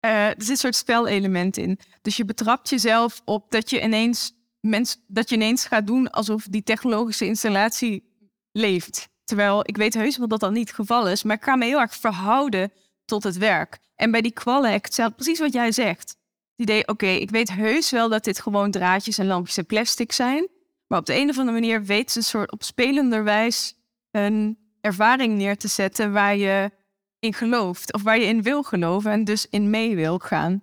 Eh, 0.00 0.26
er 0.26 0.34
zit 0.38 0.48
een 0.48 0.56
soort 0.56 0.76
spelelement 0.76 1.56
in. 1.56 1.78
Dus 2.02 2.16
je 2.16 2.24
betrapt 2.24 2.68
jezelf 2.68 3.22
op 3.24 3.50
dat 3.50 3.70
je 3.70 3.82
ineens, 3.82 4.32
mens, 4.60 4.96
dat 5.06 5.28
je 5.28 5.34
ineens 5.34 5.64
gaat 5.64 5.86
doen 5.86 6.10
alsof 6.10 6.46
die 6.50 6.62
technologische 6.62 7.26
installatie 7.26 8.04
leeft. 8.52 9.08
Terwijl 9.24 9.60
ik 9.62 9.76
weet 9.76 9.94
heus 9.94 10.16
wel 10.16 10.28
dat 10.28 10.40
dat 10.40 10.52
niet 10.52 10.68
het 10.68 10.76
geval 10.76 11.08
is, 11.08 11.22
maar 11.22 11.36
ik 11.36 11.44
ga 11.44 11.56
me 11.56 11.64
heel 11.64 11.80
erg 11.80 11.94
verhouden 11.94 12.72
tot 13.04 13.22
het 13.22 13.36
werk. 13.36 13.78
En 13.96 14.10
bij 14.10 14.20
die 14.20 14.32
kwallen, 14.32 14.72
hetzelfde, 14.72 15.14
precies 15.14 15.38
wat 15.38 15.52
jij 15.52 15.72
zegt. 15.72 16.08
Het 16.56 16.68
idee, 16.68 16.88
oké, 16.88 17.06
ik 17.06 17.30
weet 17.30 17.52
heus 17.52 17.90
wel 17.90 18.08
dat 18.08 18.24
dit 18.24 18.40
gewoon 18.40 18.70
draadjes 18.70 19.18
en 19.18 19.26
lampjes 19.26 19.56
en 19.56 19.66
plastic 19.66 20.12
zijn. 20.12 20.48
Maar 20.86 20.98
op 20.98 21.06
de 21.06 21.14
een 21.14 21.28
of 21.28 21.38
andere 21.38 21.60
manier 21.60 21.84
weet 21.84 22.10
ze 22.10 22.18
een 22.18 22.24
soort 22.24 22.52
op 22.52 22.62
spelenderwijs 22.62 23.74
een 24.10 24.58
ervaring 24.80 25.36
neer 25.36 25.56
te 25.56 25.68
zetten 25.68 26.12
waar 26.12 26.36
je 26.36 26.70
in 27.18 27.34
gelooft. 27.34 27.92
Of 27.92 28.02
waar 28.02 28.18
je 28.18 28.24
in 28.24 28.42
wil 28.42 28.62
geloven 28.62 29.10
en 29.10 29.24
dus 29.24 29.46
in 29.50 29.70
mee 29.70 29.96
wil 29.96 30.18
gaan. 30.18 30.62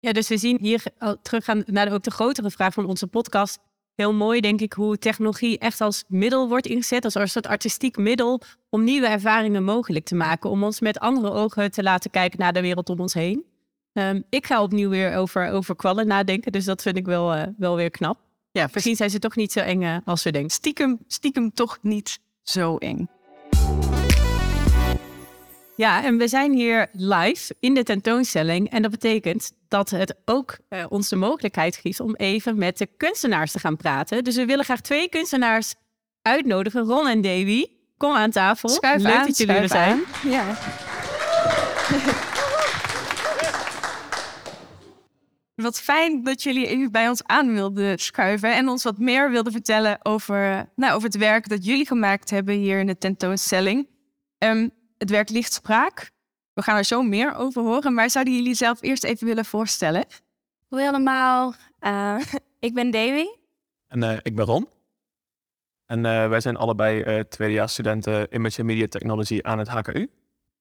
Ja, 0.00 0.12
dus 0.12 0.28
we 0.28 0.36
zien 0.36 0.58
hier 0.60 0.82
al 0.98 1.20
teruggaan 1.22 1.62
naar 1.66 1.88
de, 1.88 1.94
ook 1.94 2.02
de 2.02 2.10
grotere 2.10 2.50
vraag 2.50 2.72
van 2.72 2.86
onze 2.86 3.06
podcast. 3.06 3.58
Heel 3.98 4.14
mooi, 4.14 4.40
denk 4.40 4.60
ik, 4.60 4.72
hoe 4.72 4.98
technologie 4.98 5.58
echt 5.58 5.80
als 5.80 6.04
middel 6.08 6.48
wordt 6.48 6.66
ingezet, 6.66 7.04
als 7.04 7.14
een 7.14 7.28
soort 7.28 7.46
artistiek 7.46 7.96
middel 7.96 8.40
om 8.70 8.84
nieuwe 8.84 9.06
ervaringen 9.06 9.64
mogelijk 9.64 10.04
te 10.04 10.14
maken, 10.14 10.50
om 10.50 10.64
ons 10.64 10.80
met 10.80 10.98
andere 10.98 11.30
ogen 11.30 11.70
te 11.70 11.82
laten 11.82 12.10
kijken 12.10 12.38
naar 12.38 12.52
de 12.52 12.60
wereld 12.60 12.88
om 12.88 13.00
ons 13.00 13.14
heen. 13.14 13.44
Ehm, 13.92 14.20
ik 14.28 14.46
ga 14.46 14.62
opnieuw 14.62 14.88
weer 14.88 15.16
over, 15.16 15.50
over 15.50 15.76
kwallen 15.76 16.06
nadenken, 16.06 16.52
dus 16.52 16.64
dat 16.64 16.82
vind 16.82 16.96
ik 16.96 17.06
wel, 17.06 17.34
eh, 17.34 17.46
wel 17.56 17.76
weer 17.76 17.90
knap. 17.90 18.18
Ja, 18.50 18.68
Misschien 18.72 18.96
zijn 18.96 19.10
ze 19.10 19.18
toch 19.18 19.36
niet 19.36 19.52
zo 19.52 19.60
eng 19.60 19.82
eh, 19.82 19.96
als 20.04 20.22
we 20.22 20.30
denken. 20.32 20.50
stiekem, 20.50 20.98
stiekem 21.06 21.52
toch 21.52 21.78
niet 21.82 22.18
zo 22.42 22.76
eng. 22.76 23.08
Ja, 25.78 26.04
en 26.04 26.16
we 26.16 26.28
zijn 26.28 26.52
hier 26.52 26.88
live 26.92 27.54
in 27.60 27.74
de 27.74 27.82
tentoonstelling. 27.82 28.70
En 28.70 28.82
dat 28.82 28.90
betekent 28.90 29.52
dat 29.68 29.90
het 29.90 30.16
ook 30.24 30.58
eh, 30.68 30.84
ons 30.88 31.08
de 31.08 31.16
mogelijkheid 31.16 31.76
geeft 31.76 32.00
om 32.00 32.14
even 32.14 32.58
met 32.58 32.78
de 32.78 32.88
kunstenaars 32.96 33.52
te 33.52 33.58
gaan 33.58 33.76
praten. 33.76 34.24
Dus 34.24 34.36
we 34.36 34.44
willen 34.44 34.64
graag 34.64 34.80
twee 34.80 35.08
kunstenaars 35.08 35.74
uitnodigen. 36.22 36.82
Ron 36.82 37.08
en 37.08 37.20
Davy, 37.20 37.66
kom 37.96 38.14
aan 38.14 38.30
tafel. 38.30 38.68
Schuif 38.68 39.02
Leuk 39.02 39.12
aan, 39.12 39.26
dat 39.26 39.38
jullie 39.38 39.54
er 39.54 39.68
zijn. 39.68 39.90
aan. 39.92 40.30
Ja. 40.30 40.44
Wat 45.54 45.80
fijn 45.80 46.22
dat 46.22 46.42
jullie 46.42 46.66
even 46.66 46.92
bij 46.92 47.08
ons 47.08 47.24
aan 47.24 47.52
wilden 47.52 47.98
schuiven 47.98 48.54
en 48.54 48.68
ons 48.68 48.82
wat 48.82 48.98
meer 48.98 49.30
wilden 49.30 49.52
vertellen 49.52 49.98
over, 50.02 50.68
nou, 50.76 50.94
over 50.94 51.08
het 51.08 51.16
werk 51.16 51.48
dat 51.48 51.64
jullie 51.64 51.86
gemaakt 51.86 52.30
hebben 52.30 52.54
hier 52.54 52.78
in 52.78 52.86
de 52.86 52.98
tentoonstelling. 52.98 53.88
Ehm, 54.38 54.68
het 54.98 55.10
werk 55.10 55.28
Lichtspraak. 55.28 56.10
We 56.54 56.62
gaan 56.62 56.76
er 56.76 56.84
zo 56.84 57.02
meer 57.02 57.34
over 57.34 57.62
horen, 57.62 57.94
maar 57.94 58.10
zouden 58.10 58.34
jullie 58.34 58.54
zelf 58.54 58.82
eerst 58.82 59.04
even 59.04 59.26
willen 59.26 59.44
voorstellen? 59.44 60.04
Hoi 60.68 60.86
allemaal, 60.86 61.54
Eh, 61.78 62.18
ik 62.60 62.74
ben 62.74 62.90
Davy. 62.90 63.26
En 63.88 64.02
eh, 64.02 64.18
ik 64.22 64.34
ben 64.34 64.44
Ron. 64.44 64.68
En 65.86 66.06
eh, 66.06 66.28
wij 66.28 66.40
zijn 66.40 66.56
allebei 66.56 67.00
eh 67.00 67.20
tweedejaarsstudenten 67.20 68.34
Image 68.34 68.58
and 68.58 68.66
Media 68.66 68.86
Technology 68.86 69.38
aan 69.42 69.58
het 69.58 69.68
HKU. 69.68 70.08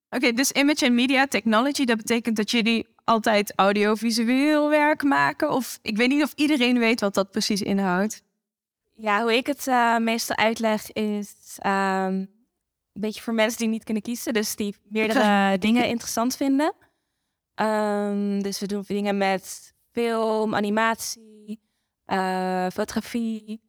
Oké, 0.09 0.33
dus 0.33 0.51
Image 0.51 0.85
and 0.85 0.93
Media 0.93 1.27
Technology, 1.27 1.85
dat 1.85 1.97
betekent 1.97 2.35
dat 2.35 2.51
jullie 2.51 2.87
altijd 3.03 3.53
audiovisueel 3.55 4.69
werk 4.69 5.03
maken? 5.03 5.51
Of 5.51 5.79
ik 5.81 5.97
weet 5.97 6.09
niet 6.09 6.23
of 6.23 6.33
iedereen 6.35 6.79
weet 6.79 6.99
wat 6.99 7.13
dat 7.13 7.31
precies 7.31 7.61
inhoudt. 7.61 8.23
Ja, 8.93 9.21
hoe 9.21 9.35
ik 9.35 9.47
het 9.47 9.67
eh, 9.67 9.97
meestal 9.97 10.35
uitleg 10.35 10.91
is 10.91 11.57
ehm, 11.57 12.25
een 12.97 13.03
beetje 13.03 13.21
voor 13.21 13.33
mensen 13.33 13.59
die 13.59 13.67
niet 13.67 13.83
kunnen 13.83 14.03
kiezen, 14.03 14.33
dus 14.33 14.55
die 14.55 14.75
meerdere 14.83 15.57
dingen 15.67 15.87
interessant 15.87 16.35
vinden. 16.35 16.73
Ehm, 17.53 18.41
dus 18.41 18.59
we 18.59 18.67
doen 18.67 18.83
dingen 18.87 19.17
met 19.17 19.75
film, 19.91 20.55
animatie, 20.55 21.61
eh, 22.05 22.67
fotografie 22.73 23.61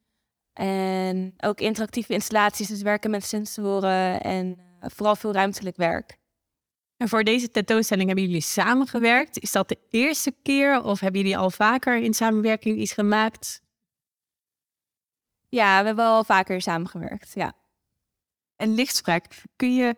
en 0.53 1.35
ook 1.37 1.61
interactieve 1.61 2.13
installaties, 2.13 2.69
dus 2.69 2.83
werken 2.83 3.11
met 3.11 3.25
sensoren 3.25 4.21
en 4.21 4.59
eh, 4.81 4.91
vooral 4.95 5.17
veel 5.17 5.33
ruimtelijk 5.33 5.77
werk. 5.77 6.19
En 6.97 7.09
voor 7.09 7.25
deze 7.25 7.51
tentoonstelling 7.51 8.07
hebben 8.07 8.27
jullie 8.27 8.41
samengewerkt. 8.41 9.39
Is 9.39 9.53
dat 9.53 9.69
de 9.69 9.79
eerste 9.91 10.35
keer 10.43 10.83
of 10.83 11.01
hebben 11.01 11.21
jullie 11.21 11.39
al 11.39 11.51
vaker 11.51 11.97
in 11.97 12.15
samenwerking 12.15 12.79
iets 12.79 12.93
gemaakt? 12.93 13.63
Ja, 15.49 15.81
we 15.81 15.87
hebben 15.87 16.05
al 16.05 16.25
vaker 16.25 16.61
samengewerkt, 16.61 17.33
ja. 17.35 17.53
En 18.59 18.75
lichtspraak, 18.75 19.25
kun 19.57 19.75
je, 19.75 19.97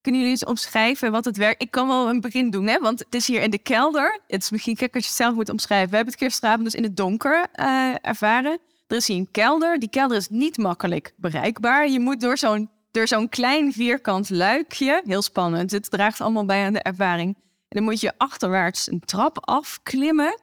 kunnen 0.00 0.20
jullie 0.20 0.36
eens 0.36 0.44
omschrijven 0.44 1.10
wat 1.10 1.24
het 1.24 1.36
werk... 1.36 1.60
Ik 1.60 1.70
kan 1.70 1.88
wel 1.88 2.08
een 2.08 2.20
begin 2.20 2.50
doen, 2.50 2.66
hè? 2.66 2.78
want 2.78 2.98
het 2.98 3.14
is 3.14 3.26
hier 3.26 3.42
in 3.42 3.50
de 3.50 3.58
kelder. 3.58 4.20
Het 4.26 4.42
is 4.42 4.50
misschien 4.50 4.76
gek 4.76 4.94
als 4.94 5.02
je 5.02 5.08
het 5.08 5.18
zelf 5.18 5.34
moet 5.34 5.48
omschrijven. 5.48 5.90
We 5.90 5.96
hebben 5.96 6.14
het 6.14 6.22
gisteravond 6.22 6.64
dus 6.64 6.74
in 6.74 6.82
het 6.82 6.96
donker 6.96 7.46
eh, 7.52 7.94
ervaren. 8.00 8.58
Er 8.86 8.96
is 8.96 9.06
hier 9.06 9.16
een 9.16 9.30
kelder. 9.30 9.78
Die 9.78 9.90
kelder 9.90 10.16
is 10.16 10.28
niet 10.28 10.56
makkelijk 10.56 11.12
bereikbaar. 11.16 11.88
Je 11.88 12.00
moet 12.00 12.20
door 12.20 12.38
zo'n 12.38 12.70
door 12.90 13.08
zo'n 13.08 13.28
klein 13.28 13.72
vierkant 13.72 14.30
luikje, 14.30 15.02
heel 15.04 15.22
spannend, 15.22 15.70
het 15.70 15.90
draagt 15.90 16.20
allemaal 16.20 16.44
bij 16.44 16.64
aan 16.64 16.72
de 16.72 16.82
ervaring. 16.82 17.34
En 17.36 17.42
dan 17.68 17.82
moet 17.82 18.00
je 18.00 18.12
achterwaarts 18.16 18.90
een 18.90 19.00
trap 19.00 19.46
afklimmen, 19.46 20.40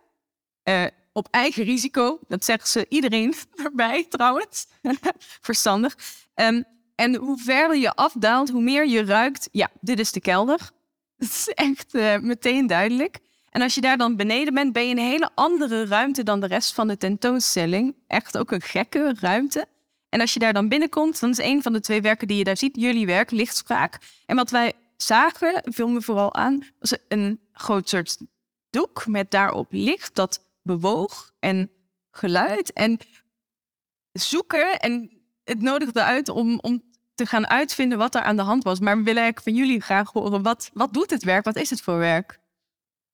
eh, 0.63 0.85
op 1.13 1.27
eigen 1.31 1.63
risico. 1.63 2.19
Dat 2.27 2.45
zeggen 2.45 2.67
ze 2.67 2.85
iedereen 2.89 3.33
erbij 3.65 4.05
trouwens, 4.09 4.67
verstandig. 5.41 5.97
Ehm, 6.33 6.61
en 6.95 7.15
hoe 7.15 7.37
verder 7.37 7.77
je 7.77 7.93
afdaalt, 7.93 8.49
hoe 8.49 8.61
meer 8.61 8.87
je 8.87 9.05
ruikt, 9.05 9.49
ja, 9.51 9.69
dit 9.81 9.99
is 9.99 10.11
de 10.11 10.21
kelder. 10.21 10.59
Dat 11.17 11.29
is 11.29 11.47
echt 11.53 11.93
eh, 11.93 12.17
meteen 12.17 12.67
duidelijk. 12.67 13.19
En 13.49 13.61
als 13.61 13.75
je 13.75 13.81
daar 13.81 13.97
dan 13.97 14.15
beneden 14.15 14.53
bent, 14.53 14.73
ben 14.73 14.83
je 14.83 14.89
in 14.89 14.97
een 14.97 15.03
hele 15.03 15.29
andere 15.35 15.85
ruimte 15.85 16.23
dan 16.23 16.39
de 16.39 16.47
rest 16.47 16.73
van 16.73 16.87
de 16.87 16.97
tentoonstelling. 16.97 17.95
Echt 18.07 18.37
ook 18.37 18.51
een 18.51 18.61
gekke 18.61 19.15
ruimte. 19.19 19.67
En 20.09 20.21
als 20.21 20.33
je 20.33 20.39
daar 20.39 20.53
dan 20.53 20.69
binnenkomt, 20.69 21.19
dan 21.19 21.29
is 21.29 21.37
een 21.37 21.61
van 21.61 21.73
de 21.73 21.79
twee 21.79 22.01
werken 22.01 22.27
die 22.27 22.37
je 22.37 22.43
daar 22.43 22.57
ziet, 22.57 22.75
jullie 22.75 23.05
werk, 23.05 23.31
lichtspraak. 23.31 23.99
En 24.25 24.35
wat 24.35 24.49
wij 24.49 24.73
zagen, 24.97 25.61
viel 25.63 25.87
me 25.87 26.01
vooral 26.01 26.33
aan, 26.33 26.63
was 26.79 26.97
een 27.07 27.39
groot 27.51 27.89
soort 27.89 28.17
doek 28.69 29.07
met 29.07 29.31
daarop 29.31 29.67
licht 29.69 30.15
dat 30.15 30.43
bewoog 30.61 31.31
en 31.39 31.71
geluid 32.11 32.73
en 32.73 32.97
zoeken. 34.11 34.79
En 34.79 35.11
het 35.43 35.61
nodigde 35.61 36.03
uit 36.03 36.29
om, 36.29 36.59
om 36.59 36.83
te 37.15 37.25
gaan 37.25 37.47
uitvinden 37.47 37.97
wat 37.97 38.15
er 38.15 38.21
aan 38.21 38.35
de 38.35 38.41
hand 38.41 38.63
was. 38.63 38.79
Maar 38.79 38.97
we 38.97 39.03
willen 39.03 39.21
eigenlijk 39.21 39.55
van 39.55 39.65
jullie 39.65 39.81
graag 39.81 40.11
horen, 40.11 40.41
wat, 40.41 40.69
wat 40.73 40.93
doet 40.93 41.09
het 41.09 41.23
werk? 41.23 41.45
Wat 41.45 41.55
is 41.55 41.69
het 41.69 41.81
voor 41.81 41.97
werk? 41.97 42.39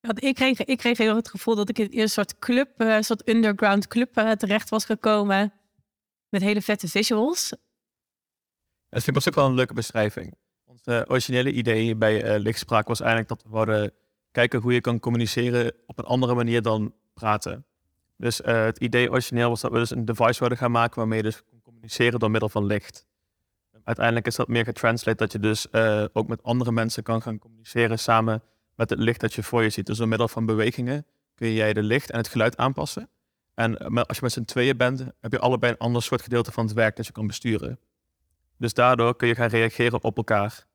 Want 0.00 0.24
ik 0.24 0.34
kreeg, 0.34 0.64
ik 0.64 0.78
kreeg 0.78 0.98
heel 0.98 1.16
het 1.16 1.28
gevoel 1.28 1.54
dat 1.54 1.68
ik 1.68 1.78
in 1.78 2.00
een 2.00 2.08
soort 2.08 2.38
club, 2.38 2.68
eh, 2.76 2.94
een 2.94 3.04
soort 3.04 3.28
underground 3.28 3.86
club 3.86 4.16
eh, 4.16 4.30
terecht 4.30 4.68
was 4.68 4.84
gekomen. 4.84 5.52
Met 6.28 6.42
hele 6.42 6.62
vette 6.62 6.88
visuals. 6.88 7.48
Dat 8.88 9.02
vind 9.02 9.08
ik 9.08 9.16
op 9.16 9.22
zich 9.22 9.34
wel 9.34 9.46
een 9.46 9.54
leuke 9.54 9.74
beschrijving. 9.74 10.34
Ons 10.64 10.82
eh, 10.84 11.00
originele 11.06 11.52
idee 11.52 11.96
bij 11.96 12.22
eh, 12.22 12.40
Lichtspraak 12.40 12.88
was 12.88 13.00
eigenlijk 13.00 13.28
dat 13.28 13.42
we 13.42 13.50
wilden 13.50 13.92
kijken 14.30 14.60
hoe 14.60 14.72
je 14.72 14.80
kan 14.80 15.00
communiceren 15.00 15.72
op 15.86 15.98
een 15.98 16.04
andere 16.04 16.34
manier 16.34 16.62
dan 16.62 16.94
praten. 17.14 17.66
Dus 18.16 18.40
eh, 18.40 18.64
het 18.64 18.78
idee 18.78 19.10
origineel 19.10 19.48
was 19.48 19.60
dat 19.60 19.72
we 19.72 19.78
dus 19.78 19.90
een 19.90 20.04
device 20.04 20.38
wilden 20.38 20.58
gaan 20.58 20.70
maken 20.70 20.96
waarmee 20.96 21.16
je 21.16 21.24
dus 21.24 21.42
kon 21.44 21.62
communiceren 21.62 22.18
door 22.18 22.30
middel 22.30 22.48
van 22.48 22.64
licht. 22.64 23.06
Uiteindelijk 23.84 24.26
is 24.26 24.36
dat 24.36 24.48
meer 24.48 24.64
getranslate 24.64 25.16
dat 25.16 25.32
je 25.32 25.38
dus 25.38 25.70
eh, 25.70 26.04
ook 26.12 26.28
met 26.28 26.42
andere 26.42 26.72
mensen 26.72 27.02
kan 27.02 27.22
gaan 27.22 27.38
communiceren 27.38 27.98
samen 27.98 28.42
met 28.74 28.90
het 28.90 28.98
licht 28.98 29.20
dat 29.20 29.34
je 29.34 29.42
voor 29.42 29.62
je 29.62 29.70
ziet. 29.70 29.86
Dus 29.86 29.98
door 29.98 30.08
middel 30.08 30.28
van 30.28 30.46
bewegingen 30.46 31.06
kun 31.34 31.52
jij 31.52 31.72
de 31.72 31.82
licht 31.82 32.10
en 32.10 32.18
het 32.18 32.28
geluid 32.28 32.56
aanpassen. 32.56 33.08
En 33.54 33.78
eh, 33.78 34.02
als 34.02 34.16
je 34.16 34.22
met 34.22 34.32
z'n 34.32 34.44
tweeën 34.44 34.76
bent, 34.76 35.04
heb 35.20 35.32
je 35.32 35.38
allebei 35.38 35.72
een 35.72 35.78
ander 35.78 36.02
soort 36.02 36.22
gedeelte 36.22 36.52
van 36.52 36.64
het 36.64 36.74
werk 36.74 36.96
dat 36.96 37.06
je 37.06 37.12
kan 37.12 37.26
besturen. 37.26 37.78
Dus 38.58 38.74
daardoor 38.74 39.16
kun 39.16 39.28
je 39.28 39.34
gaan 39.34 39.48
reageren 39.48 40.02
op 40.04 40.16
elkaar 40.16 40.66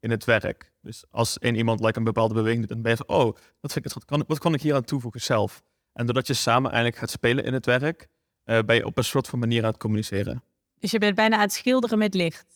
in 0.00 0.10
het 0.10 0.24
werk. 0.24 0.72
Dus 0.80 1.04
als 1.10 1.38
één 1.38 1.54
iemand 1.54 1.80
like, 1.80 1.98
een 1.98 2.04
bepaalde 2.04 2.34
beweging 2.34 2.60
doet, 2.60 2.68
dan 2.68 2.82
ben 2.82 2.90
je 2.90 2.96
van, 2.96 3.16
oh, 3.16 3.36
dat 3.60 3.72
vind 3.72 3.86
ik 3.86 3.92
wat 3.92 4.04
kan, 4.04 4.24
wat 4.26 4.38
kan 4.38 4.54
ik 4.54 4.62
hier 4.62 4.74
aan 4.74 4.84
toevoegen 4.84 5.20
zelf? 5.20 5.62
En 5.92 6.06
doordat 6.06 6.26
je 6.26 6.34
samen 6.34 6.70
eigenlijk 6.70 7.00
gaat 7.00 7.10
spelen 7.10 7.44
in 7.44 7.52
het 7.52 7.66
werk, 7.66 8.08
eh, 8.44 8.58
ben 8.66 8.76
je 8.76 8.86
op 8.86 8.98
een 8.98 9.04
soort 9.04 9.28
van 9.28 9.38
manier 9.38 9.62
aan 9.62 9.70
het 9.70 9.80
communiceren. 9.80 10.42
Dus 10.82 10.90
je 10.90 10.98
bent 10.98 11.14
bijna 11.14 11.36
aan 11.36 11.42
het 11.42 11.52
schilderen 11.52 11.98
met 11.98 12.14
licht. 12.14 12.46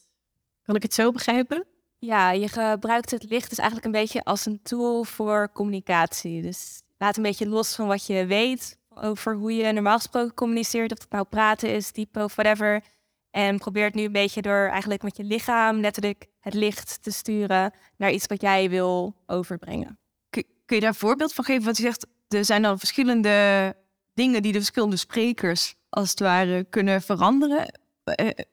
Kan 0.62 0.75
ik 0.75 0.83
het 0.83 0.95
zo 0.95 1.12
begrijpen? 1.12 1.66
Ja, 1.99 2.30
je 2.30 2.49
gebruikt 2.49 3.11
het 3.11 3.30
licht 3.30 3.49
dus 3.49 3.59
eigenlijk 3.59 3.87
een 3.87 4.00
beetje 4.00 4.25
als 4.25 4.47
een 4.47 4.61
tool 4.62 5.04
voor 5.04 5.52
communicatie. 5.52 6.42
Dus 6.42 6.83
laat 6.99 7.16
een 7.16 7.23
beetje 7.23 7.49
los 7.49 7.75
van 7.75 7.87
wat 7.87 8.06
je 8.06 8.26
weet 8.26 8.78
over 8.95 9.35
hoe 9.35 9.54
je 9.54 9.73
normaal 9.73 9.97
gesproken 9.97 10.35
communiceert. 10.35 10.92
Of 10.92 10.99
het 10.99 11.11
nou 11.11 11.25
praten 11.25 11.75
is, 11.75 11.90
typen 11.90 12.25
of 12.25 12.35
whatever. 12.35 12.83
En 13.30 13.59
probeer 13.59 13.85
het 13.85 13.95
nu 13.95 14.04
een 14.04 14.12
beetje 14.12 14.42
door 14.42 14.68
eigenlijk 14.68 15.02
met 15.02 15.16
je 15.16 15.25
lichaam 15.25 15.80
letterlijk 15.80 16.26
het 16.40 16.54
licht 16.54 17.02
te 17.02 17.11
sturen 17.11 17.73
naar 17.97 18.12
iets 18.12 18.26
wat 18.26 18.40
jij 18.40 18.71
wil 18.71 19.14
overbrengen. 19.26 19.99
Kun, 20.30 20.45
kun 20.64 20.76
je 20.76 20.83
daar 20.83 20.90
een 20.90 20.99
voorbeeld 20.99 21.35
van 21.35 21.45
geven? 21.45 21.64
Want 21.64 21.76
je 21.76 21.83
zegt, 21.83 22.06
er 22.28 22.45
zijn 22.45 22.62
dan 22.62 22.78
verschillende 22.78 23.75
dingen 24.14 24.42
die 24.42 24.52
de 24.52 24.59
verschillende 24.59 24.97
sprekers 24.97 25.75
als 25.88 26.11
het 26.11 26.21
ware 26.21 26.64
kunnen 26.64 27.02
veranderen. 27.02 27.85
Eh, 28.15 28.45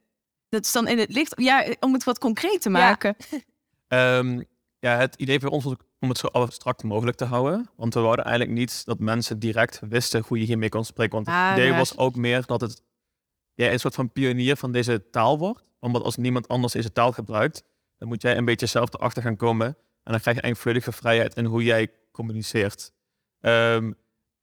dat 0.49 0.65
is 0.65 0.71
dan 0.71 0.87
in 0.87 0.97
het 0.97 1.13
licht. 1.13 1.33
Ja, 1.41 1.65
om 1.79 1.93
het 1.93 2.03
wat 2.03 2.19
concreet 2.19 2.61
te 2.61 2.69
maken. 2.69 3.15
Ehm, 3.87 4.41
ja, 4.79 4.97
het 4.97 5.15
idee 5.15 5.39
voor 5.39 5.49
ons 5.49 5.63
was 5.63 5.75
om 5.99 6.09
het 6.09 6.17
zo 6.17 6.27
abstract 6.27 6.83
mogelijk 6.83 7.17
te 7.17 7.25
houden. 7.25 7.69
Want 7.75 7.93
we 7.93 7.99
wouden 7.99 8.25
eigenlijk 8.25 8.57
niet 8.57 8.85
dat 8.85 8.99
mensen 8.99 9.39
direct 9.39 9.79
wisten 9.89 10.23
hoe 10.27 10.39
je 10.39 10.45
hiermee 10.45 10.69
kon 10.69 10.85
spreken. 10.85 11.13
Want 11.13 11.27
het 11.27 11.35
Ah, 11.35 11.51
idee 11.53 11.67
ja. 11.67 11.77
was 11.77 11.97
ook 11.97 12.15
meer 12.15 12.45
dat 12.45 12.61
het 12.61 12.81
ja, 13.53 13.71
een 13.71 13.79
soort 13.79 13.95
van 13.95 14.11
pionier 14.11 14.55
van 14.55 14.71
deze 14.71 15.09
taal 15.09 15.37
wordt. 15.37 15.63
Omdat 15.79 16.03
als 16.03 16.15
niemand 16.17 16.47
anders 16.47 16.73
deze 16.73 16.91
taal 16.91 17.11
gebruikt, 17.11 17.63
dan 17.97 18.07
moet 18.07 18.21
jij 18.21 18.37
een 18.37 18.45
beetje 18.45 18.65
zelf 18.65 18.93
erachter 18.93 19.21
gaan 19.23 19.35
komen. 19.35 19.67
En 19.67 20.11
dan 20.11 20.19
krijg 20.19 20.37
je 20.37 20.41
eigenlijk 20.41 20.57
volledige 20.57 20.91
vrijheid 20.91 21.35
in 21.35 21.45
hoe 21.45 21.63
jij 21.63 21.91
communiceert. 22.11 22.91
Ehm, 23.39 23.91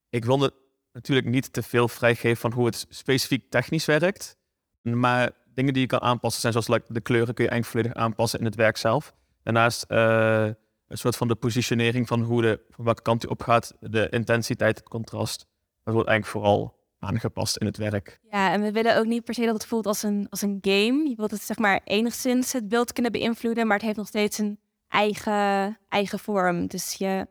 ik 0.09 0.25
wilde 0.25 0.53
natuurlijk 0.91 1.27
niet 1.27 1.53
te 1.53 1.63
veel 1.63 1.87
vrijgeven 1.87 2.37
van 2.41 2.51
hoe 2.53 2.65
het 2.65 2.85
specifiek 2.89 3.49
technisch 3.49 3.85
werkt. 3.85 4.37
Maar 4.81 5.31
dingen 5.53 5.73
die 5.73 5.81
je 5.81 5.87
kan 5.87 6.01
aanpassen 6.01 6.41
zijn 6.41 6.53
zoals 6.53 6.67
like, 6.67 6.93
de 6.93 7.01
kleuren 7.01 7.33
kun 7.33 7.43
je 7.43 7.49
eigenlijk 7.49 7.85
volledig 7.85 8.03
aanpassen 8.03 8.39
in 8.39 8.45
het 8.45 8.55
werk 8.55 8.77
zelf. 8.77 9.13
Daarnaast 9.43 9.83
eh, 9.83 10.49
een 10.87 10.97
soort 10.97 11.15
van 11.15 11.27
de 11.27 11.35
positionering 11.35 12.07
van 12.07 12.21
hoe 12.21 12.41
de, 12.41 12.59
van 12.69 12.85
welke 12.85 13.01
kant 13.01 13.21
hij 13.21 13.31
op 13.31 13.41
gaat, 13.41 13.73
de 13.79 14.09
intensiteit, 14.09 14.77
het 14.77 14.87
contrast. 14.87 15.45
Dat 15.83 15.93
wordt 15.93 16.09
eigenlijk 16.09 16.37
vooral 16.37 16.79
aangepast 16.99 17.57
in 17.57 17.65
het 17.65 17.77
werk. 17.77 18.19
Ja, 18.31 18.51
en 18.51 18.61
we 18.61 18.71
willen 18.71 18.97
ook 18.97 19.05
niet 19.05 19.23
per 19.23 19.33
se 19.33 19.45
dat 19.45 19.53
het 19.53 19.65
voelt 19.65 19.85
als 19.85 20.03
een, 20.03 20.27
als 20.29 20.41
een 20.41 20.57
game. 20.61 21.09
Je 21.09 21.15
wilt 21.15 21.31
het 21.31 21.41
zeg 21.41 21.57
maar 21.57 21.81
enigszins 21.83 22.53
het 22.53 22.67
beeld 22.67 22.93
kunnen 22.93 23.11
beïnvloeden, 23.11 23.67
maar 23.67 23.75
het 23.75 23.85
heeft 23.85 23.97
nog 23.97 24.07
steeds 24.07 24.37
een 24.37 24.59
eigen, 24.87 25.77
eigen 25.89 26.19
vorm. 26.19 26.67
Dus 26.67 26.93
je, 26.93 27.27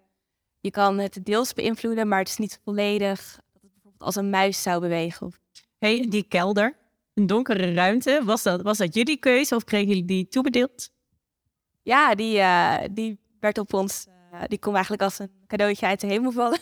je 0.61 0.71
kan 0.71 0.99
het 0.99 1.21
deels 1.23 1.53
beïnvloeden, 1.53 2.09
maar 2.09 2.19
het 2.19 2.29
is 2.29 2.37
niet 2.37 2.61
volledig 2.65 3.19
dat 3.53 3.63
het 3.63 3.73
bijvoorbeeld 3.73 4.03
als 4.03 4.17
een 4.17 4.31
muis 4.31 4.63
zou 4.63 4.81
bewegen. 4.81 5.27
Of... 5.27 5.39
hey, 5.79 6.07
die 6.09 6.23
kelder, 6.23 6.77
een 7.15 7.27
donkere 7.27 7.75
ruimte, 7.75 8.23
was 8.25 8.43
dat, 8.43 8.63
was 8.63 8.79
dat 8.79 8.95
jullie 8.95 9.17
keuze 9.17 9.55
of 9.55 9.65
kregen 9.65 9.89
jullie 9.89 10.05
die 10.05 10.29
toebedeeld? 10.29 10.91
Ja, 11.83 12.15
die, 12.15 12.37
uh, 12.37 12.79
die 12.91 13.19
werd 13.41 13.59
op 13.59 13.75
ons, 13.75 14.07
uh, 14.33 14.41
die 14.47 14.59
kon 14.59 14.73
eigenlijk 14.73 15.03
als 15.03 15.19
een 15.19 15.31
cadeautje 15.47 15.87
uit 15.87 16.01
de 16.01 16.07
hemel 16.07 16.33
vallen. 16.33 16.59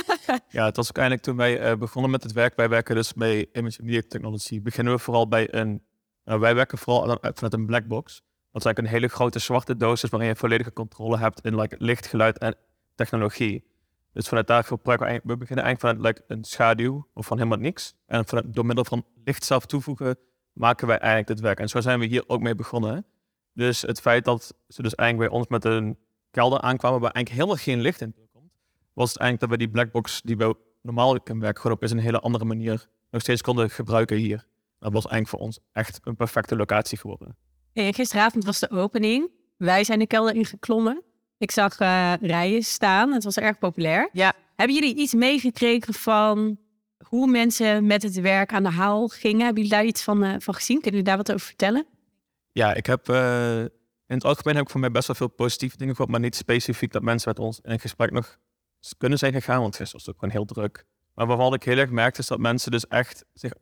ja, 0.48 0.64
het 0.64 0.76
was 0.76 0.88
ook 0.88 0.96
eigenlijk 0.96 1.26
toen 1.26 1.36
wij 1.36 1.70
uh, 1.70 1.78
begonnen 1.78 2.10
met 2.10 2.22
het 2.22 2.32
werk. 2.32 2.56
Wij 2.56 2.68
werken 2.68 2.94
dus 2.94 3.12
bij 3.12 3.46
Image 3.52 3.82
Media 3.82 4.02
Technology. 4.08 4.62
Beginnen 4.62 4.92
we 4.92 4.98
vooral 4.98 5.28
bij 5.28 5.54
een, 5.54 5.82
wij 6.24 6.54
werken 6.54 6.78
vooral 6.78 7.18
vanuit 7.20 7.52
een 7.52 7.66
black 7.66 7.86
box. 7.86 8.22
Dat 8.52 8.60
is 8.60 8.66
eigenlijk 8.66 8.78
een 8.78 9.00
hele 9.00 9.14
grote 9.14 9.38
zwarte 9.38 9.76
doos 9.76 10.02
waarin 10.02 10.28
je 10.28 10.36
volledige 10.36 10.72
controle 10.72 11.18
hebt 11.18 11.40
in 11.40 11.56
like, 11.56 11.76
licht, 11.78 12.06
geluid 12.06 12.38
en 12.38 12.56
technologie. 12.94 13.71
Dus 14.12 14.28
vanuit 14.28 14.46
daar 14.46 14.64
gebruiken 14.64 15.06
we, 15.06 15.20
we 15.24 15.36
beginnen 15.36 15.64
eigenlijk 15.64 15.98
vanuit 15.98 16.22
een 16.26 16.44
schaduw 16.44 17.08
of 17.14 17.26
van 17.26 17.36
helemaal 17.36 17.58
niks. 17.58 17.94
En 18.06 18.26
vanuit, 18.26 18.54
door 18.54 18.66
middel 18.66 18.84
van 18.84 19.04
licht 19.24 19.44
zelf 19.44 19.66
toevoegen 19.66 20.16
maken 20.52 20.86
wij 20.86 20.98
eigenlijk 20.98 21.28
dit 21.28 21.40
werk. 21.40 21.60
En 21.60 21.68
zo 21.68 21.80
zijn 21.80 21.98
we 21.98 22.06
hier 22.06 22.24
ook 22.26 22.40
mee 22.40 22.54
begonnen. 22.54 23.06
Dus 23.52 23.82
het 23.82 24.00
feit 24.00 24.24
dat 24.24 24.54
ze 24.68 24.82
dus 24.82 24.94
eigenlijk 24.94 25.30
bij 25.30 25.38
ons 25.38 25.48
met 25.48 25.64
een 25.64 25.98
kelder 26.30 26.60
aankwamen 26.60 27.00
waar 27.00 27.10
eigenlijk 27.10 27.44
helemaal 27.44 27.64
geen 27.64 27.80
licht 27.80 28.00
in 28.00 28.14
komt, 28.32 28.52
was 28.92 29.08
het 29.08 29.18
eigenlijk 29.18 29.50
dat 29.50 29.58
we 29.58 29.64
die 29.64 29.74
blackbox 29.74 30.22
die 30.22 30.36
we 30.36 30.56
normaal 30.82 31.18
werken 31.24 31.62
gewoon 31.62 31.76
is 31.80 31.90
een 31.90 31.98
hele 31.98 32.20
andere 32.20 32.44
manier 32.44 32.88
nog 33.10 33.20
steeds 33.20 33.42
konden 33.42 33.70
gebruiken 33.70 34.16
hier. 34.16 34.46
Dat 34.78 34.92
was 34.92 35.06
eigenlijk 35.06 35.28
voor 35.28 35.38
ons 35.38 35.58
echt 35.72 36.00
een 36.02 36.16
perfecte 36.16 36.56
locatie 36.56 36.98
geworden. 36.98 37.36
Gisteravond 37.72 38.44
was 38.44 38.58
de 38.58 38.70
opening. 38.70 39.30
Wij 39.56 39.84
zijn 39.84 39.98
de 39.98 40.06
kelder 40.06 40.34
ingeklommen. 40.34 41.02
Ik 41.42 41.50
zag 41.50 41.80
uh, 41.80 42.12
rijen 42.20 42.62
staan. 42.62 43.12
Het 43.12 43.24
was 43.24 43.36
erg 43.36 43.58
populair. 43.58 44.08
Ja. 44.12 44.32
Hebben 44.56 44.76
jullie 44.76 44.96
iets 44.96 45.14
meegekregen 45.14 45.94
van 45.94 46.58
hoe 47.06 47.26
mensen 47.26 47.86
met 47.86 48.02
het 48.02 48.20
werk 48.20 48.52
aan 48.52 48.62
de 48.62 48.70
haal 48.70 49.08
gingen? 49.08 49.44
Hebben 49.44 49.62
jullie 49.62 49.78
daar 49.78 49.84
iets 49.86 50.02
van, 50.02 50.24
uh, 50.24 50.34
van 50.38 50.54
gezien? 50.54 50.80
Kunnen 50.80 51.00
jullie 51.00 51.04
daar 51.04 51.16
wat 51.16 51.32
over 51.32 51.46
vertellen? 51.46 51.86
Ja, 52.52 52.74
ik 52.74 52.86
heb 52.86 53.08
uh, 53.08 53.58
in 53.60 53.68
het 54.06 54.24
algemeen 54.24 54.54
heb 54.54 54.64
ik 54.64 54.70
voor 54.70 54.80
mij 54.80 54.90
best 54.90 55.06
wel 55.06 55.16
veel 55.16 55.28
positieve 55.28 55.76
dingen 55.76 55.94
gehoord, 55.94 56.10
maar 56.10 56.20
niet 56.20 56.36
specifiek 56.36 56.92
dat 56.92 57.02
mensen 57.02 57.28
met 57.28 57.38
ons 57.38 57.60
in 57.62 57.80
gesprek 57.80 58.10
nog 58.10 58.38
kunnen 58.98 59.18
zijn 59.18 59.32
gegaan, 59.32 59.60
want 59.60 59.76
gisteren 59.76 59.92
was 59.92 60.06
het 60.06 60.14
ook 60.14 60.20
gewoon 60.20 60.34
heel 60.34 60.54
druk. 60.54 60.84
Maar 61.14 61.26
wat 61.26 61.54
ik 61.54 61.62
heel 61.62 61.78
erg 61.78 61.90
merkte 61.90 62.20
is 62.20 62.26
dat 62.26 62.38
mensen 62.38 62.70
dus 62.70 62.86
echt 62.88 63.24
zich 63.34 63.52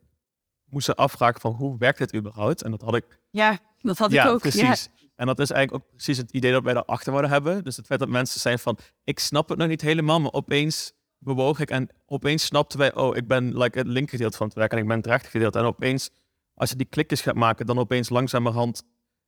moesten 0.65 0.95
afvragen 0.95 1.41
van 1.41 1.51
hoe 1.51 1.77
werkt 1.77 1.97
dit 1.97 2.15
überhaupt? 2.15 2.61
En 2.61 2.71
dat 2.71 2.81
had 2.81 2.95
ik... 2.95 3.19
Ja, 3.29 3.59
dat 3.81 3.97
had 3.97 4.11
ja, 4.11 4.23
ik 4.23 4.29
ook. 4.29 4.39
Precies. 4.39 4.89
En 5.21 5.27
dat 5.27 5.39
is 5.39 5.51
eigenlijk 5.51 5.83
ook 5.83 5.91
precies 5.91 6.17
het 6.17 6.31
idee 6.31 6.51
dat 6.51 6.63
wij 6.63 6.73
daarachter 6.73 7.11
wilden 7.11 7.29
hebben. 7.29 7.63
Dus 7.63 7.77
het 7.77 7.85
feit 7.85 7.99
dat 7.99 8.09
mensen 8.09 8.39
zijn 8.39 8.59
van, 8.59 8.77
ik 9.03 9.19
snap 9.19 9.49
het 9.49 9.57
nog 9.57 9.67
niet 9.67 9.81
helemaal, 9.81 10.19
maar 10.19 10.31
opeens 10.31 10.93
bewoog 11.17 11.59
ik 11.59 11.69
en 11.69 11.89
opeens 12.05 12.45
snapten 12.45 12.79
wij, 12.79 12.95
oh, 12.95 13.15
ik 13.15 13.27
ben 13.27 13.57
like, 13.57 13.77
het 13.77 13.87
linkergedeelte 13.87 14.37
van 14.37 14.47
het 14.47 14.55
werk 14.55 14.71
en 14.71 14.77
ik 14.77 14.87
ben 14.87 14.97
het 14.97 15.05
rechtergedeelte. 15.05 15.59
En 15.59 15.65
opeens, 15.65 16.09
als 16.53 16.69
je 16.69 16.75
die 16.75 16.85
klikjes 16.85 17.21
gaat 17.21 17.35
maken, 17.35 17.65
dan 17.65 17.79
opeens 17.79 18.09
langzamerhand 18.09 18.83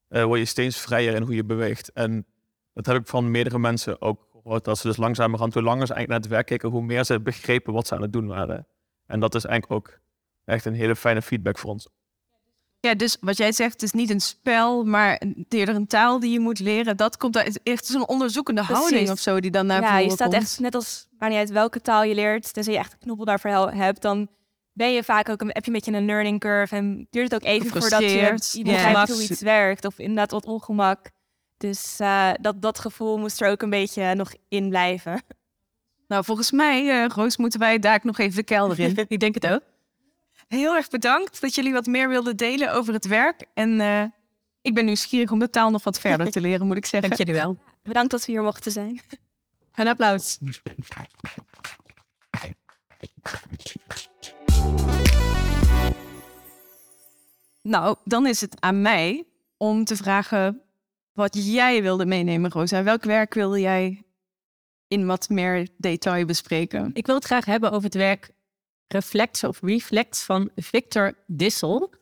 uh, 0.09 0.23
word 0.23 0.39
je 0.39 0.45
steeds 0.45 0.77
vrijer 0.77 1.15
in 1.15 1.21
hoe 1.21 1.35
je 1.35 1.43
beweegt. 1.43 1.91
En 1.91 2.25
dat 2.73 2.85
heb 2.85 2.95
ik 2.95 3.07
van 3.07 3.31
meerdere 3.31 3.59
mensen 3.59 4.01
ook 4.01 4.27
gehoord, 4.31 4.63
dat 4.63 4.77
ze 4.77 4.87
dus 4.87 4.97
langzamerhand, 4.97 5.53
hoe 5.53 5.63
langer 5.63 5.87
ze 5.87 5.93
eigenlijk 5.93 6.09
naar 6.09 6.19
het 6.19 6.47
werk 6.47 6.59
keken, 6.59 6.77
hoe 6.77 6.85
meer 6.85 7.03
ze 7.03 7.19
begrepen 7.19 7.73
wat 7.73 7.87
ze 7.87 7.95
aan 7.95 8.01
het 8.01 8.13
doen 8.13 8.27
waren. 8.27 8.67
En 9.05 9.19
dat 9.19 9.35
is 9.35 9.45
eigenlijk 9.45 9.87
ook 9.87 9.99
echt 10.45 10.65
een 10.65 10.73
hele 10.73 10.95
fijne 10.95 11.21
feedback 11.21 11.57
voor 11.57 11.69
ons. 11.69 11.87
Ja, 12.85 12.93
dus 12.95 13.17
wat 13.19 13.37
jij 13.37 13.51
zegt, 13.51 13.71
het 13.71 13.81
is 13.81 13.91
niet 13.91 14.09
een 14.09 14.19
spel, 14.19 14.83
maar 14.83 15.21
eerder 15.49 15.75
een 15.75 15.87
taal 15.87 16.19
die 16.19 16.31
je 16.31 16.39
moet 16.39 16.59
leren. 16.59 16.97
Dat 16.97 17.17
komt 17.17 17.37
uit 17.37 17.59
echt 17.63 17.85
zo'n 17.85 18.07
onderzoekende 18.07 18.61
Precies. 18.61 18.83
houding 18.83 19.09
of 19.09 19.19
zo 19.19 19.39
die 19.39 19.51
dan 19.51 19.65
naar 19.65 19.81
Ja, 19.81 19.97
je 19.97 20.09
staat 20.09 20.29
komt. 20.29 20.41
echt 20.41 20.59
net 20.59 20.75
als, 20.75 21.07
maar 21.19 21.29
niet 21.29 21.37
uit 21.37 21.49
welke 21.49 21.81
taal 21.81 22.03
je 22.03 22.15
leert, 22.15 22.53
tenzij 22.53 22.73
je 22.73 22.79
echt 22.79 22.93
een 22.93 22.99
knoppel 22.99 23.25
daarvoor 23.25 23.71
hebt, 23.71 24.01
dan 24.01 24.27
ben 24.73 24.93
je 24.93 25.03
vaak 25.03 25.29
ook 25.29 25.41
een, 25.41 25.47
heb 25.47 25.65
je 25.65 25.71
een 25.71 25.73
beetje 25.73 25.91
een 25.91 26.05
learning 26.05 26.39
curve 26.39 26.75
en 26.75 27.07
duurt 27.09 27.31
het 27.31 27.41
ook 27.41 27.49
even 27.49 27.81
voordat 27.81 27.99
je, 27.99 28.63
begrijpt 28.63 29.11
hoe 29.11 29.23
iets 29.23 29.41
werkt 29.41 29.85
of 29.85 29.99
inderdaad 29.99 30.31
wat 30.31 30.45
ongemak. 30.45 31.09
Dus 31.57 31.99
eh, 31.99 32.31
dat, 32.41 32.61
dat 32.61 32.79
gevoel 32.79 33.17
moest 33.17 33.41
er 33.41 33.49
ook 33.49 33.61
een 33.61 33.69
beetje 33.69 34.15
nog 34.15 34.33
in 34.49 34.69
blijven. 34.69 35.21
Nou, 36.07 36.23
volgens 36.23 36.51
mij, 36.51 36.89
eh, 36.89 37.07
Roos, 37.07 37.37
moeten 37.37 37.59
wij 37.59 37.79
daar 37.79 37.99
nog 38.03 38.19
even 38.19 38.35
de 38.35 38.43
kelder 38.43 38.79
in. 38.79 38.95
Ik 39.07 39.19
denk 39.19 39.33
het 39.33 39.47
ook. 39.47 39.61
Heel 40.53 40.75
erg 40.75 40.89
bedankt 40.89 41.41
dat 41.41 41.55
jullie 41.55 41.73
wat 41.73 41.85
meer 41.85 42.09
wilden 42.09 42.37
delen 42.37 42.73
over 42.73 42.93
het 42.93 43.05
werk. 43.05 43.45
En 43.53 43.81
eh, 43.81 44.03
ik 44.61 44.73
ben 44.73 44.85
nieuwsgierig 44.85 45.31
om 45.31 45.39
de 45.39 45.49
taal 45.49 45.69
nog 45.69 45.83
wat 45.83 45.99
verder 45.99 46.31
te 46.31 46.41
leren, 46.41 46.67
moet 46.67 46.77
ik 46.77 46.85
zeggen. 46.85 47.09
Dank 47.09 47.21
jullie 47.21 47.41
wel. 47.41 47.57
Bedankt 47.83 48.11
dat 48.11 48.25
we 48.25 48.31
hier 48.31 48.41
mochten 48.41 48.71
zijn. 48.71 49.01
Een 49.75 49.87
applaus. 49.87 50.37
Nou, 57.61 57.95
dan 58.03 58.27
is 58.27 58.41
het 58.41 58.61
aan 58.61 58.81
mij 58.81 59.23
om 59.57 59.83
te 59.83 59.95
vragen 59.95 60.61
wat 61.13 61.37
jij 61.45 61.81
wilde 61.81 62.05
meenemen, 62.05 62.51
Rosa. 62.51 62.83
Welk 62.83 63.03
werk 63.03 63.33
wilde 63.33 63.59
jij 63.59 64.03
in 64.87 65.05
wat 65.05 65.29
meer 65.29 65.67
detail 65.77 66.25
bespreken? 66.25 66.89
Ik 66.93 67.05
wil 67.05 67.15
het 67.15 67.25
graag 67.25 67.45
hebben 67.45 67.71
over 67.71 67.83
het 67.83 67.93
werk 67.93 68.33
Reflex 68.87 69.43
of 69.43 69.59
Reflex 69.61 70.23
van 70.23 70.49
Victor 70.55 71.13
Dissel. 71.27 71.93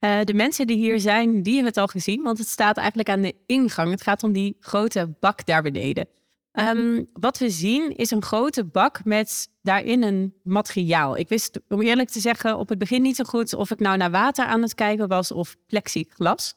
Uh, 0.00 0.20
de 0.24 0.34
mensen 0.34 0.66
die 0.66 0.76
hier 0.76 1.00
zijn, 1.00 1.42
die 1.42 1.54
hebben 1.54 1.72
het 1.72 1.80
al 1.80 1.86
gezien, 1.86 2.22
want 2.22 2.38
het 2.38 2.48
staat 2.48 2.76
eigenlijk 2.76 3.08
aan 3.08 3.22
de 3.22 3.34
ingang. 3.46 3.90
Het 3.90 4.02
gaat 4.02 4.22
om 4.22 4.32
die 4.32 4.56
grote 4.60 5.14
bak 5.20 5.46
daar 5.46 5.62
beneden. 5.62 6.08
Um, 6.52 7.08
wat 7.12 7.38
we 7.38 7.50
zien 7.50 7.96
is 7.96 8.10
een 8.10 8.22
grote 8.22 8.64
bak 8.64 9.04
met 9.04 9.48
daarin 9.62 10.02
een 10.02 10.34
materiaal. 10.42 11.16
Ik 11.16 11.28
wist, 11.28 11.60
om 11.68 11.80
eerlijk 11.80 12.08
te 12.08 12.20
zeggen, 12.20 12.58
op 12.58 12.68
het 12.68 12.78
begin 12.78 13.02
niet 13.02 13.16
zo 13.16 13.24
goed 13.24 13.54
of 13.54 13.70
ik 13.70 13.78
nou 13.78 13.96
naar 13.96 14.10
water 14.10 14.44
aan 14.44 14.62
het 14.62 14.74
kijken 14.74 15.08
was 15.08 15.30
of 15.30 15.56
plexiglas. 15.66 16.54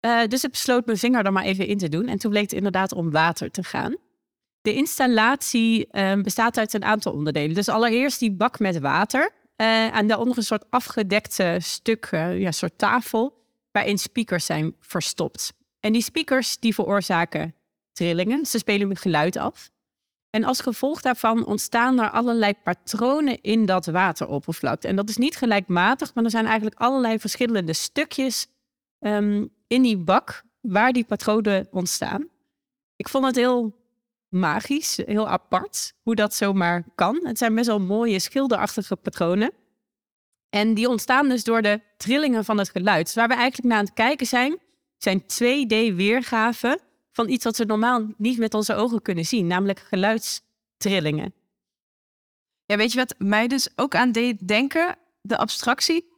Uh, 0.00 0.26
dus 0.26 0.44
ik 0.44 0.50
besloot 0.50 0.86
mijn 0.86 0.98
vinger 0.98 1.24
er 1.24 1.32
maar 1.32 1.44
even 1.44 1.66
in 1.66 1.78
te 1.78 1.88
doen. 1.88 2.08
En 2.08 2.18
toen 2.18 2.30
bleek 2.30 2.42
het 2.42 2.52
inderdaad 2.52 2.92
om 2.92 3.10
water 3.10 3.50
te 3.50 3.62
gaan. 3.62 3.96
De 4.60 4.74
installatie 4.74 5.88
uh, 5.92 6.14
bestaat 6.14 6.58
uit 6.58 6.72
een 6.72 6.84
aantal 6.84 7.12
onderdelen. 7.12 7.54
Dus 7.54 7.68
allereerst 7.68 8.18
die 8.18 8.32
bak 8.32 8.58
met 8.58 8.78
water. 8.78 9.30
Uh, 9.56 9.96
en 9.96 10.06
daaronder 10.06 10.36
een 10.36 10.42
soort 10.42 10.70
afgedekte 10.70 11.56
stuk, 11.60 12.10
uh, 12.10 12.40
ja, 12.40 12.50
soort 12.50 12.78
tafel, 12.78 13.44
waarin 13.70 13.98
speakers 13.98 14.46
zijn 14.46 14.74
verstopt. 14.80 15.52
En 15.80 15.92
die 15.92 16.02
speakers 16.02 16.58
die 16.58 16.74
veroorzaken 16.74 17.54
trillingen. 17.92 18.46
Ze 18.46 18.58
spelen 18.58 18.88
met 18.88 19.00
geluid 19.00 19.36
af. 19.36 19.70
En 20.30 20.44
als 20.44 20.60
gevolg 20.60 21.00
daarvan 21.00 21.46
ontstaan 21.46 22.00
er 22.00 22.10
allerlei 22.10 22.54
patronen 22.64 23.40
in 23.40 23.66
dat 23.66 23.86
wateroppervlak. 23.86 24.82
En 24.82 24.96
dat 24.96 25.08
is 25.08 25.16
niet 25.16 25.36
gelijkmatig, 25.36 26.14
maar 26.14 26.24
er 26.24 26.30
zijn 26.30 26.46
eigenlijk 26.46 26.80
allerlei 26.80 27.18
verschillende 27.18 27.72
stukjes 27.72 28.46
um, 29.00 29.48
in 29.66 29.82
die 29.82 29.96
bak 29.96 30.42
waar 30.60 30.92
die 30.92 31.04
patronen 31.04 31.68
ontstaan. 31.70 32.28
Ik 32.96 33.08
vond 33.08 33.24
het 33.24 33.36
heel 33.36 33.74
magisch, 34.28 34.96
heel 34.96 35.28
apart 35.28 35.92
hoe 36.02 36.14
dat 36.14 36.34
zomaar 36.34 36.84
kan. 36.94 37.20
Het 37.22 37.38
zijn 37.38 37.54
best 37.54 37.66
wel 37.66 37.80
mooie 37.80 38.18
schilderachtige 38.18 38.96
patronen. 38.96 39.52
En 40.50 40.74
die 40.74 40.88
ontstaan 40.88 41.28
dus 41.28 41.44
door 41.44 41.62
de 41.62 41.80
trillingen 41.96 42.44
van 42.44 42.58
het 42.58 42.70
geluid. 42.70 43.04
Dus 43.04 43.14
waar 43.14 43.28
we 43.28 43.34
eigenlijk 43.34 43.68
naar 43.68 43.78
aan 43.78 43.84
het 43.84 43.94
kijken 43.94 44.26
zijn, 44.26 44.58
zijn 44.98 45.22
2D-weergaven 45.22 46.80
van 47.12 47.28
iets 47.28 47.44
wat 47.44 47.56
we 47.56 47.64
normaal 47.64 48.06
niet 48.16 48.38
met 48.38 48.54
onze 48.54 48.74
ogen 48.74 49.02
kunnen 49.02 49.24
zien, 49.24 49.46
namelijk 49.46 49.78
geluidstrillingen. 49.78 51.34
Ja, 52.64 52.76
weet 52.76 52.92
je 52.92 52.98
wat 52.98 53.14
mij 53.18 53.48
dus 53.48 53.68
ook 53.76 53.94
aan 53.94 54.12
deed 54.12 54.48
denken? 54.48 54.96
De 55.20 55.36
abstractie. 55.36 56.17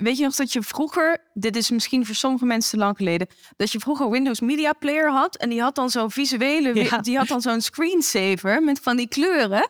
Weet 0.00 0.16
je 0.18 0.24
nog 0.24 0.34
dat 0.34 0.52
je 0.52 0.62
vroeger, 0.62 1.18
dit 1.34 1.56
is 1.56 1.70
misschien 1.70 2.06
voor 2.06 2.14
sommige 2.14 2.44
mensen 2.44 2.70
te 2.70 2.76
lang 2.84 2.96
geleden, 2.96 3.26
dat 3.56 3.72
je 3.72 3.78
vroeger 3.80 4.10
Windows 4.10 4.40
Media 4.40 4.72
Player 4.72 5.10
had 5.10 5.36
en 5.36 5.48
die 5.50 5.60
had 5.60 5.74
dan 5.74 5.90
zo'n 5.90 6.10
visuele, 6.10 6.74
Ja. 6.74 6.98
die 6.98 7.18
had 7.18 7.28
dan 7.28 7.40
zo'n 7.40 7.60
screensaver 7.60 8.62
met 8.62 8.80
van 8.82 8.96
die 8.96 9.08
kleuren. 9.08 9.68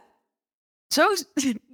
Zo 0.89 1.03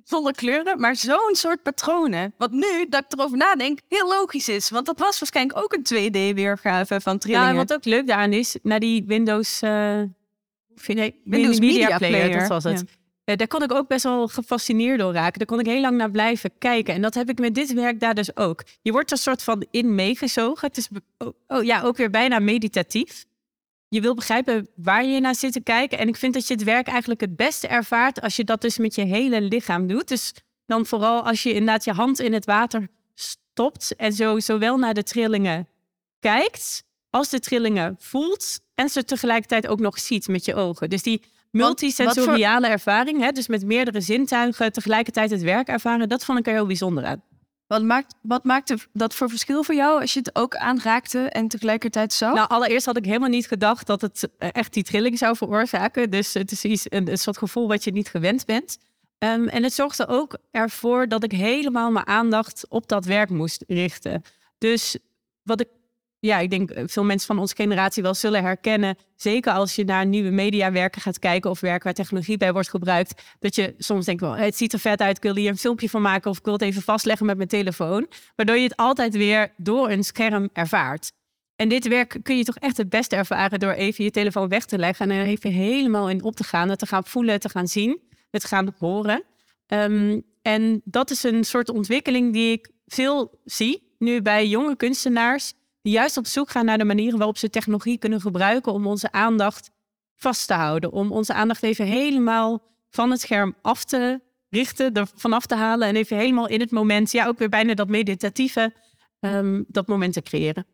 zonder 0.05 0.33
kleuren, 0.42 0.81
maar 0.81 0.97
zo'n 0.97 1.35
soort 1.35 1.62
patronen. 1.62 2.35
Wat 2.38 2.51
nu, 2.51 2.87
dat 2.88 3.05
ik 3.05 3.12
erover 3.19 3.37
nadenk, 3.37 3.81
heel 3.88 4.09
logisch 4.09 4.49
is. 4.49 4.71
Want 4.71 4.87
dat 4.87 4.99
was 4.99 5.19
waarschijnlijk 5.19 5.59
ook 5.59 5.73
een 5.73 6.11
2D-weergave 6.11 7.01
van 7.01 7.19
trillingen. 7.19 7.49
Ja, 7.49 7.55
wat 7.55 7.73
ook 7.73 7.85
leuk 7.85 8.07
daaraan 8.07 8.33
is, 8.33 8.57
naar 8.62 8.81
die 8.81 9.05
Windows, 9.07 9.62
eh, 9.62 10.01
nee, 10.87 11.21
Windows 11.25 11.59
Media 11.59 11.99
Player, 11.99 12.38
dat 12.38 12.49
was 12.49 12.64
het. 12.64 12.85
Eh, 12.87 12.95
daar 13.35 13.47
kon 13.47 13.62
ik 13.62 13.73
ook 13.73 13.89
best 13.89 14.03
wel 14.03 14.29
gefascineerd 14.29 14.99
door 14.99 15.12
raken. 15.12 15.39
Daar 15.39 15.47
kon 15.47 15.61
ik 15.61 15.67
heel 15.67 15.81
lang 15.81 15.97
naar 15.97 16.11
blijven 16.11 16.51
kijken. 16.59 16.95
En 16.95 17.03
dat 17.03 17.15
heb 17.15 17.29
ik 17.29 17.39
met 17.39 17.55
dit 17.55 17.73
werk 17.73 18.01
daar 18.01 18.15
dus 18.15 18.37
ook. 18.37 18.62
Je 18.83 18.93
wordt 18.93 19.11
er 19.11 19.19
soort 19.19 19.43
van 19.43 19.67
in 19.71 19.95
meegezogen. 19.95 20.69
Het 20.69 20.77
is 20.77 20.89
oh, 21.19 21.33
oh, 21.47 21.65
ja, 21.65 21.83
ook 21.83 21.97
weer 21.97 22.11
bijna 22.11 22.39
meditatief. 22.39 23.25
Je 23.89 24.01
wil 24.01 24.15
begrijpen 24.15 24.69
waar 24.77 25.05
je 25.05 25.21
naar 25.21 25.35
zit 25.35 25.53
te 25.53 25.61
kijken. 25.61 25.99
En 25.99 26.09
ik 26.09 26.17
vind 26.17 26.35
dat 26.35 26.47
je 26.47 26.55
het 26.55 26.65
werk 26.65 26.87
eigenlijk 26.87 27.21
het 27.21 27.37
beste 27.37 27.67
ervaart 27.67 28.21
als 28.21 28.37
je 28.37 28.45
dat 28.45 28.61
dus 28.61 28.79
met 28.79 28.95
je 28.95 29.05
hele 29.05 29.41
lichaam 29.41 29.87
doet. 29.87 30.09
Dus 30.09 30.33
dan 30.67 30.87
vooral 30.87 31.23
als 31.23 31.43
je 31.43 31.53
inderdaad 31.53 31.85
je 31.85 31.93
hand 31.93 32.21
in 32.21 32.33
het 32.33 32.45
water 32.45 32.89
stopt 33.15 33.97
en 33.97 34.12
zo 34.12 34.39
zowel 34.41 34.77
naar 34.77 34.95
de 34.95 35.03
trillingen 35.03 35.69
kijkt 36.21 36.85
als 37.11 37.29
de 37.29 37.41
trillingen 37.41 37.97
voelt 37.99 38.61
en 38.75 38.89
ze 38.89 39.05
tegelijkertijd 39.05 39.67
ook 39.67 39.81
nog 39.81 39.99
ziet 39.99 40.29
met 40.29 40.45
je 40.45 40.55
ogen. 40.55 40.91
Dus 40.91 41.03
die 41.03 41.23
multisensoriale 41.57 42.66
ervaring. 42.66 43.21
Hè? 43.21 43.31
Dus 43.31 43.49
met 43.49 43.64
meerdere 43.64 44.01
zintuigen 44.01 44.73
tegelijkertijd 44.73 45.31
het 45.31 45.42
werk 45.42 45.69
ervaren. 45.69 46.09
Dat 46.09 46.25
vond 46.25 46.38
ik 46.38 46.47
er 46.47 46.53
heel 46.53 46.66
bijzonder 46.66 47.05
aan. 47.05 47.23
Wat 47.66 47.83
maakt, 47.83 48.14
wat 48.23 48.45
maakte 48.45 48.79
dat 48.92 49.14
voor 49.14 49.29
verschil 49.29 49.62
voor 49.62 49.75
jou 49.75 50.01
als 50.01 50.12
je 50.12 50.19
het 50.19 50.37
ook 50.37 50.57
aanraakte 50.57 51.19
en 51.19 51.49
tegelijkertijd 51.49 52.12
zag? 52.12 52.35
Nou, 52.35 52.49
allereerst 52.49 52.87
had 52.87 52.97
ik 52.97 53.05
helemaal 53.05 53.29
niet 53.29 53.47
gedacht 53.47 53.87
dat 53.87 54.01
het 54.01 54.29
eh, 54.38 54.49
echt 54.53 54.73
die 54.73 54.83
trilling 54.83 55.19
zou 55.19 55.37
veroorzaken. 55.37 56.11
Dus 56.11 56.35
het 56.35 56.53
is 56.53 56.64
iets, 56.64 56.85
een, 56.88 57.11
een 57.11 57.19
soort 57.19 57.38
gevoel 57.38 57.69
wat 57.69 57.85
je 57.85 57.92
niet 57.92 58.09
gewend 58.09 58.45
bent. 58.45 58.79
Ehm, 59.19 59.49
en 59.49 59.62
het 59.62 59.73
zorgde 59.73 60.07
ook 60.07 60.37
ervoor 60.51 61.09
dat 61.09 61.25
ik 61.25 61.33
helemaal 61.33 61.90
mijn 61.90 62.07
aandacht 62.07 62.66
op 62.69 62.88
dat 62.88 63.05
werk 63.05 63.31
moest 63.31 63.64
richten. 63.66 64.23
Dus 64.59 64.99
wat 65.42 65.61
ik 65.61 65.69
ja, 66.27 66.39
ik 66.39 66.51
denk 66.51 66.71
eh, 66.71 66.85
veel 66.87 67.05
mensen 67.05 67.27
van 67.27 67.39
onze 67.39 67.55
generatie 67.55 68.03
wel 68.03 68.15
zullen 68.15 68.43
herkennen. 68.43 68.97
Zeker 69.17 69.53
als 69.53 69.75
je 69.75 69.85
naar 69.85 70.07
nieuwe 70.07 70.31
mediawerken 70.31 71.01
gaat 71.01 71.19
kijken 71.19 71.51
of 71.51 71.61
werken 71.61 71.85
waar 71.85 71.95
technologie 71.95 72.37
bij 72.37 72.53
wordt 72.53 72.69
gebruikt. 72.69 73.23
Dat 73.39 73.55
je 73.55 73.75
soms 73.79 74.05
denkt, 74.05 74.21
wel, 74.21 74.37
het 74.37 74.57
ziet 74.57 74.73
er 74.73 74.79
vet 74.79 75.01
uit, 75.01 75.17
ik 75.17 75.23
wil 75.23 75.37
hier 75.37 75.51
een 75.51 75.57
filmpje 75.57 75.89
van 75.89 76.03
maken 76.03 76.31
of 76.31 76.39
ik 76.39 76.45
wil 76.45 76.53
het 76.53 76.62
even 76.62 76.83
vastleggen 76.83 77.27
met 77.27 77.37
mijn 77.37 77.49
telefoon. 77.49 78.07
Waardoor 78.37 78.57
je 78.57 78.62
het 78.62 78.77
altijd 78.77 79.17
weer 79.17 79.53
door 79.57 79.91
een 79.91 80.05
scherm 80.05 80.49
ervaart. 80.53 81.12
En 81.57 81.69
dit 81.69 81.89
werk 81.89 82.19
kun 82.23 82.37
je 82.37 82.45
toch 82.45 82.57
echt 82.57 82.77
het 82.77 82.89
beste 82.89 83.17
ervaren 83.17 83.61
door 83.61 83.73
even 83.73 84.05
je 84.05 84.11
telefoon 84.11 84.49
weg 84.49 84.65
te 84.65 84.79
leggen 84.79 85.11
en 85.11 85.17
er 85.17 85.27
even 85.27 85.51
helemaal 85.51 86.11
in 86.11 86.23
op 86.23 86.37
te 86.37 86.45
gaan. 86.45 86.69
Het 86.69 86.79
te 86.79 86.87
gaan 86.87 87.05
voelen, 87.05 87.41
te 87.41 87.49
gaan 87.49 87.69
zien, 87.69 88.01
het 88.31 88.41
te 88.41 88.49
gaan 88.49 88.75
horen. 88.79 89.23
Ehm, 89.67 90.21
en 90.43 90.81
dat 90.85 91.11
is 91.11 91.23
een 91.23 91.45
soort 91.45 91.69
ontwikkeling 91.69 92.33
die 92.33 92.53
ik 92.53 92.71
veel 92.87 93.41
zie 93.45 93.95
nu 93.99 94.23
bij 94.23 94.47
jonge 94.47 94.77
kunstenaars 94.77 95.53
juist 95.90 96.16
op 96.16 96.27
zoek 96.27 96.51
gaan 96.51 96.64
naar 96.64 96.79
de 96.79 96.85
manieren 96.85 97.18
waarop 97.18 97.38
ze 97.38 97.51
technologie 97.51 97.99
kunnen 97.99 98.20
gebruiken 98.20 98.72
om 98.72 98.87
onze 98.87 99.12
aandacht 99.12 99.70
vast 100.16 100.46
te 100.46 100.55
houden. 100.55 100.92
Om 100.92 101.12
onze 101.12 101.35
aandacht 101.35 101.62
even 101.62 101.87
helemaal 101.87 102.62
van 102.90 103.11
het 103.11 103.20
scherm 103.20 103.55
af 103.62 103.85
te 103.85 104.20
richten, 104.49 104.94
er 104.94 105.09
vanaf 105.14 105.46
te 105.46 105.55
halen 105.55 105.88
en 105.88 105.96
even 105.96 106.16
helemaal 106.16 106.49
in 106.49 106.61
het 106.61 106.70
moment, 106.70 107.11
ja, 107.11 107.27
ook 107.27 107.38
weer 107.38 107.49
bijna 107.49 107.75
dat 107.75 107.88
meditatieve, 107.88 108.75
um, 109.20 109.64
dat 109.68 109.87
moment 109.87 110.12
te 110.12 110.22
creëren. 110.22 110.66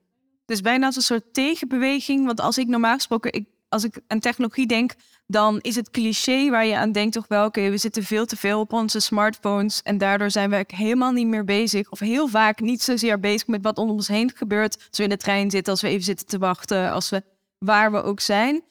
Dus 0.45 0.61
bijna 0.61 0.87
als 0.87 0.97
een 0.97 1.03
soort 1.03 1.35
tegenbeweging. 1.35 2.27
Want 2.27 2.41
als 2.41 2.59
ik 2.59 2.67
normaal 2.67 2.95
gesproken, 2.95 3.47
als 3.73 3.85
ik 3.85 4.01
aan 4.07 4.21
technologie 4.21 4.67
denk, 4.67 4.95
dan 5.27 5.61
is 5.61 5.75
het 5.75 5.91
cliché 5.91 6.51
waar 6.51 6.67
je 6.67 6.77
aan 6.77 6.93
denkt 6.93 7.13
toch 7.13 7.29
wel, 7.29 7.45
oké, 7.45 7.71
we 7.71 7.77
zitten 7.77 8.03
veel 8.03 8.27
te 8.27 8.37
veel 8.37 8.61
op 8.61 8.73
onze 8.73 9.01
smartphones 9.01 9.83
en 9.83 9.99
daardoor 9.99 10.31
zijn 10.31 10.51
we 10.51 10.65
helemaal 10.67 11.13
niet 11.13 11.27
meer 11.27 11.45
bezig, 11.45 11.91
of 11.91 11.99
heel 11.99 12.29
vaak 12.29 12.61
niet 12.61 12.83
zozeer 12.83 13.21
bezig 13.21 13.47
met 13.47 13.63
wat 13.63 13.79
om 13.79 13.91
ons 13.91 14.09
heen 14.09 14.33
gebeurt, 14.35 14.77
als 14.89 14.99
we 14.99 15.03
in 15.03 15.09
de 15.09 15.17
trein 15.17 15.51
zitten, 15.51 15.73
als 15.73 15.83
we 15.83 15.89
even 15.89 16.05
zitten 16.05 16.27
te 16.27 16.39
wachten, 16.39 16.91
als 16.91 17.11
we 17.11 17.23
waar 17.59 17.93
we 17.93 18.03
ook 18.03 18.21
zijn. 18.21 18.63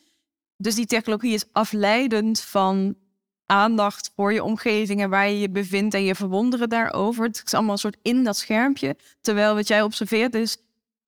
Dus 0.57 0.75
die 0.75 0.85
technologie 0.85 1.33
is 1.33 1.45
afleidend 1.51 2.41
van 2.41 2.95
aandacht 3.45 4.11
voor 4.15 4.33
je 4.33 4.43
omgeving 4.43 5.01
en 5.01 5.09
waar 5.09 5.29
je 5.29 5.39
je 5.39 5.49
bevindt 5.49 5.93
en 5.93 6.03
je 6.03 6.15
verwonderen 6.15 6.69
daarover. 6.69 7.25
Het 7.25 7.41
is 7.45 7.53
allemaal 7.53 7.71
een 7.71 7.77
soort 7.77 7.97
in 8.01 8.23
dat 8.23 8.37
schermpje. 8.37 8.95
Terwijl 9.21 9.55
wat 9.55 9.67
jij 9.67 9.81
observeert 9.81 10.35
is, 10.35 10.57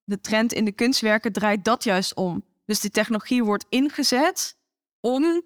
de 0.04 0.20
trend 0.20 0.52
in 0.52 0.64
de 0.64 0.72
kunstwerken 0.72 1.32
draait 1.32 1.64
dat 1.64 1.84
juist 1.84 2.14
om. 2.14 2.44
Dus 2.64 2.80
die 2.80 2.90
technologie 2.90 3.44
wordt 3.44 3.66
ingezet 3.68 4.56
om 5.00 5.42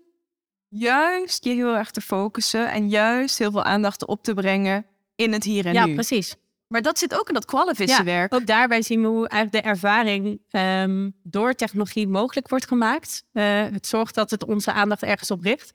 juist 0.69 1.45
je 1.45 1.51
heel 1.51 1.77
erg 1.77 1.91
te 1.91 2.01
focussen 2.01 2.71
en 2.71 2.89
juist 2.89 3.39
heel 3.39 3.51
veel 3.51 3.65
aandacht 3.65 4.07
op 4.07 4.23
te 4.23 4.35
brengen 4.35 4.87
in 5.15 5.33
het 5.33 5.45
hier 5.45 5.67
en 5.67 5.73
ja, 5.73 5.83
nu. 5.85 5.89
Ja, 5.89 5.95
precies. 5.95 6.37
Maar 6.67 6.83
dat 6.83 6.99
zit 6.99 7.19
ook 7.19 7.29
in 7.29 7.35
dat 7.35 7.45
kwalifice 7.45 8.03
werk. 8.03 8.35
Ook 8.35 8.47
daarbij 8.47 8.83
zien 8.83 9.01
we 9.01 9.07
hoe 9.07 9.29
eigenlijk 9.29 9.65
de 9.65 9.71
ervaring 9.71 10.41
um, 10.51 11.15
door 11.23 11.55
technologie 11.55 12.09
mogelijk 12.09 12.49
wordt 12.49 12.67
gemaakt. 12.67 13.25
Uh, 13.33 13.63
het 13.63 13.87
zorgt 13.87 14.15
dat 14.15 14.31
het 14.31 14.45
onze 14.45 14.73
aandacht 14.73 15.03
ergens 15.03 15.31
op 15.31 15.43
richt. 15.43 15.75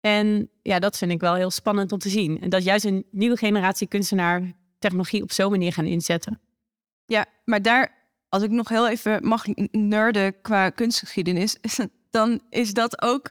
En 0.00 0.50
ja, 0.62 0.78
dat 0.78 0.98
vind 0.98 1.10
ik 1.10 1.20
wel 1.20 1.34
heel 1.34 1.50
spannend 1.50 1.92
om 1.92 1.98
te 1.98 2.08
zien. 2.08 2.40
En 2.40 2.50
dat 2.50 2.64
juist 2.64 2.84
een 2.84 3.06
nieuwe 3.10 3.36
generatie 3.36 3.86
kunstenaar 3.86 4.52
technologie 4.78 5.22
op 5.22 5.32
zo'n 5.32 5.50
manier 5.50 5.72
gaan 5.72 5.84
inzetten. 5.84 6.40
Ja, 7.06 7.26
maar 7.44 7.62
daar, 7.62 7.99
als 8.30 8.42
ik 8.42 8.50
nog 8.50 8.68
heel 8.68 8.88
even 8.88 9.26
mag 9.26 9.44
nerden 9.70 10.40
qua 10.40 10.70
kunstgeschiedenis, 10.70 11.56
dan 12.10 12.40
is 12.50 12.72
dat 12.72 13.02
ook. 13.02 13.30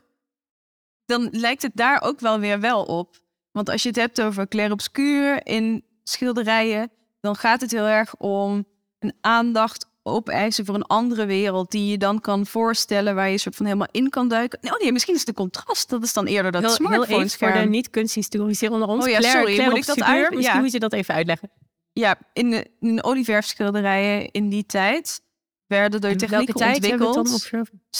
Dan 1.06 1.28
lijkt 1.32 1.62
het 1.62 1.72
daar 1.74 2.02
ook 2.02 2.20
wel 2.20 2.40
weer 2.40 2.60
wel 2.60 2.82
op. 2.82 3.16
Want 3.52 3.68
als 3.68 3.82
je 3.82 3.88
het 3.88 3.96
hebt 3.96 4.20
over 4.20 4.48
clair-obscuur 4.48 5.46
in 5.46 5.84
schilderijen, 6.02 6.90
dan 7.20 7.36
gaat 7.36 7.60
het 7.60 7.70
heel 7.70 7.86
erg 7.86 8.16
om 8.16 8.64
een 8.98 9.14
aandacht 9.20 9.88
opeisen 10.02 10.64
voor 10.64 10.74
een 10.74 10.86
andere 10.86 11.26
wereld 11.26 11.70
die 11.70 11.90
je 11.90 11.98
dan 11.98 12.20
kan 12.20 12.46
voorstellen 12.46 13.14
waar 13.14 13.28
je 13.28 13.38
soort 13.38 13.56
van 13.56 13.66
helemaal 13.66 13.88
in 13.90 14.10
kan 14.10 14.28
duiken. 14.28 14.58
Oh 14.62 14.80
nee, 14.80 14.92
misschien 14.92 15.14
is 15.14 15.24
de 15.24 15.32
contrast. 15.32 15.88
Dat 15.88 16.02
is 16.02 16.12
dan 16.12 16.26
eerder 16.26 16.52
dat 16.52 16.72
smartphone 16.72 17.28
voor 17.28 17.52
de 17.52 17.58
niet-kunsthistorici 17.58 18.68
onder 18.68 18.88
ons. 18.88 19.04
Oh 19.04 19.10
ja, 19.10 19.20
sorry, 19.20 19.54
Claire 19.54 19.70
moet 19.70 19.78
ik 19.78 19.86
dat 19.86 20.02
uit? 20.02 20.30
Misschien 20.30 20.54
ja. 20.54 20.60
moet 20.60 20.72
je 20.72 20.78
dat 20.78 20.92
even 20.92 21.14
uitleggen. 21.14 21.50
Ja, 22.00 22.18
in 22.32 22.50
de, 22.50 22.70
in 22.80 22.96
de 22.96 23.02
olieverfschilderijen 23.02 24.30
in 24.30 24.48
die 24.48 24.66
tijd 24.66 25.20
werden 25.66 26.00
er 26.00 26.16
technieken 26.16 26.54
ontwikkeld. 26.66 27.50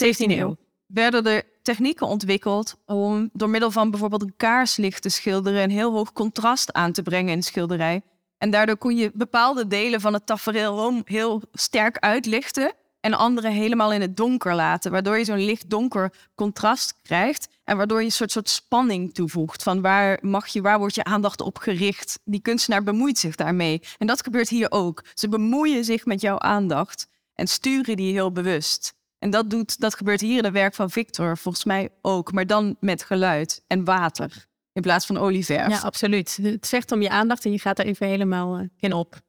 17e 0.04 0.30
eeuw 0.30 0.56
werden 0.92 1.26
er 1.26 1.42
technieken 1.62 2.06
ontwikkeld 2.06 2.76
om 2.86 3.30
door 3.32 3.48
middel 3.48 3.70
van 3.70 3.90
bijvoorbeeld 3.90 4.22
een 4.22 4.34
kaarslicht 4.36 5.02
te 5.02 5.08
schilderen 5.08 5.62
een 5.62 5.70
heel 5.70 5.92
hoog 5.92 6.12
contrast 6.12 6.72
aan 6.72 6.92
te 6.92 7.02
brengen 7.02 7.32
in 7.32 7.38
de 7.38 7.44
schilderij. 7.44 8.02
En 8.38 8.50
daardoor 8.50 8.76
kon 8.76 8.96
je 8.96 9.10
bepaalde 9.14 9.66
delen 9.66 10.00
van 10.00 10.12
het 10.12 10.26
tafereel 10.26 11.02
heel 11.04 11.42
sterk 11.52 11.98
uitlichten 11.98 12.72
en 13.00 13.14
andere 13.14 13.48
helemaal 13.48 13.92
in 13.92 14.00
het 14.00 14.16
donker 14.16 14.54
laten, 14.54 14.90
waardoor 14.90 15.18
je 15.18 15.24
zo'n 15.24 15.44
licht-donker 15.44 16.12
contrast 16.34 16.94
krijgt 17.02 17.48
en 17.70 17.76
waardoor 17.76 17.98
je 17.98 18.04
een 18.04 18.12
soort, 18.12 18.32
soort 18.32 18.48
spanning 18.48 19.14
toevoegt 19.14 19.62
van 19.62 19.80
waar 19.80 20.18
mag 20.20 20.46
je, 20.46 20.60
waar 20.60 20.78
wordt 20.78 20.94
je 20.94 21.04
aandacht 21.04 21.40
op 21.40 21.58
gericht. 21.58 22.20
Die 22.24 22.40
kunstenaar 22.40 22.82
bemoeit 22.82 23.18
zich 23.18 23.34
daarmee. 23.34 23.82
En 23.98 24.06
dat 24.06 24.22
gebeurt 24.22 24.48
hier 24.48 24.70
ook. 24.70 25.04
Ze 25.14 25.28
bemoeien 25.28 25.84
zich 25.84 26.04
met 26.04 26.20
jouw 26.20 26.38
aandacht 26.38 27.08
en 27.34 27.46
sturen 27.46 27.96
die 27.96 28.12
heel 28.12 28.32
bewust. 28.32 28.94
En 29.18 29.30
dat, 29.30 29.50
doet, 29.50 29.80
dat 29.80 29.94
gebeurt 29.94 30.20
hier 30.20 30.38
in 30.38 30.44
het 30.44 30.52
werk 30.52 30.74
van 30.74 30.90
Victor 30.90 31.38
volgens 31.38 31.64
mij 31.64 31.88
ook, 32.02 32.32
maar 32.32 32.46
dan 32.46 32.76
met 32.80 33.02
geluid 33.02 33.64
en 33.66 33.84
water 33.84 34.46
in 34.72 34.82
plaats 34.82 35.06
van 35.06 35.16
olieverf. 35.16 35.68
Ja, 35.68 35.80
absoluut. 35.80 36.38
Het 36.42 36.66
zegt 36.66 36.92
om 36.92 37.02
je 37.02 37.10
aandacht 37.10 37.44
en 37.44 37.52
je 37.52 37.58
gaat 37.58 37.78
er 37.78 37.86
even 37.86 38.06
helemaal 38.06 38.60
uh, 38.60 38.68
in 38.76 38.92
op. 38.92 39.20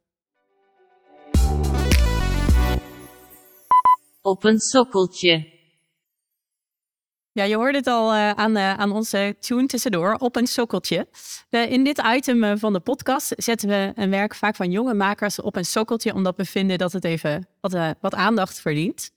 Op 4.21 4.43
een 4.43 4.59
sokkeltje. 4.59 5.59
Ja, 7.33 7.43
je 7.43 7.55
hoorde 7.55 7.77
het 7.77 7.87
al 7.87 8.13
uh, 8.13 8.31
aan, 8.31 8.57
uh, 8.57 8.73
aan 8.73 8.91
onze 8.91 9.35
tune 9.39 9.65
tussendoor, 9.65 10.13
op 10.13 10.35
een 10.35 10.47
sokkeltje. 10.47 11.07
in 11.49 11.83
dit 11.83 12.01
item 12.05 12.57
van 12.57 12.73
de 12.73 12.79
podcast 12.79 13.33
zetten 13.37 13.69
we 13.69 13.91
een 13.95 14.09
werk 14.09 14.35
vaak 14.35 14.55
van 14.55 14.71
jonge 14.71 14.93
makers 14.93 15.41
op 15.41 15.55
een 15.55 15.65
sokkeltje, 15.65 16.13
omdat 16.13 16.35
we 16.35 16.45
vinden 16.45 16.77
dat 16.77 16.91
het 16.91 17.03
even 17.03 17.47
wat, 17.61 17.95
wat 18.01 18.15
aandacht 18.15 18.59
verdient. 18.59 19.11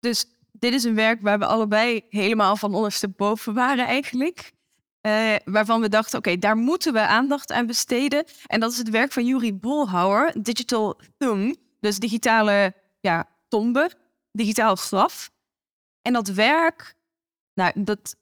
Dus 0.00 0.24
dit 0.52 0.72
is 0.72 0.84
een 0.84 0.94
werk 0.94 1.20
waar 1.20 1.38
we 1.38 1.46
allebei 1.46 2.04
helemaal 2.08 2.56
van 2.56 2.74
ondersteboven 2.74 3.54
waren 3.54 3.86
eigenlijk. 3.86 4.52
Waarvan 5.44 5.80
we 5.80 5.88
dachten, 5.88 6.18
oké, 6.18 6.38
daar 6.38 6.56
moeten 6.56 6.92
we 6.92 7.06
aandacht 7.06 7.52
aan 7.52 7.66
besteden. 7.66 8.24
En 8.46 8.60
dat 8.60 8.72
is 8.72 8.78
het 8.78 8.90
werk 8.90 9.12
van 9.12 9.26
Yuri 9.26 9.54
Bolhauer, 9.54 10.32
Digital 10.42 11.00
Thumb. 11.18 11.56
Dus 11.80 11.98
digitale 11.98 12.74
ja, 13.00 13.28
tombe, 13.48 13.90
digitaal 14.32 14.76
graf. 14.76 15.30
En 16.02 16.12
dat 16.12 16.28
werk, 16.28 16.94
nou, 17.54 17.72
dat 17.74 18.16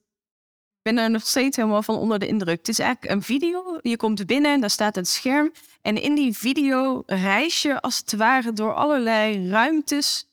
ben 0.83 0.99
er 0.99 1.11
nog 1.11 1.27
steeds 1.27 1.57
helemaal 1.57 1.83
van 1.83 1.95
onder 1.95 2.19
de 2.19 2.27
indruk. 2.27 2.59
Het 2.59 2.69
is 2.69 2.79
eigenlijk 2.79 3.15
een 3.15 3.23
video. 3.23 3.79
Je 3.83 3.97
komt 3.97 4.27
binnen 4.27 4.53
en 4.53 4.61
daar 4.61 4.71
staat 4.71 4.97
een 4.97 5.07
scherm. 5.07 5.53
En 5.83 6.03
in 6.03 6.15
die 6.15 6.37
video 6.37 7.03
reis 7.07 7.63
je 7.63 7.81
als 7.81 7.97
het 7.97 8.13
ware 8.13 8.53
door 8.53 8.75
allerlei 8.75 9.49
ruimtes 9.49 10.27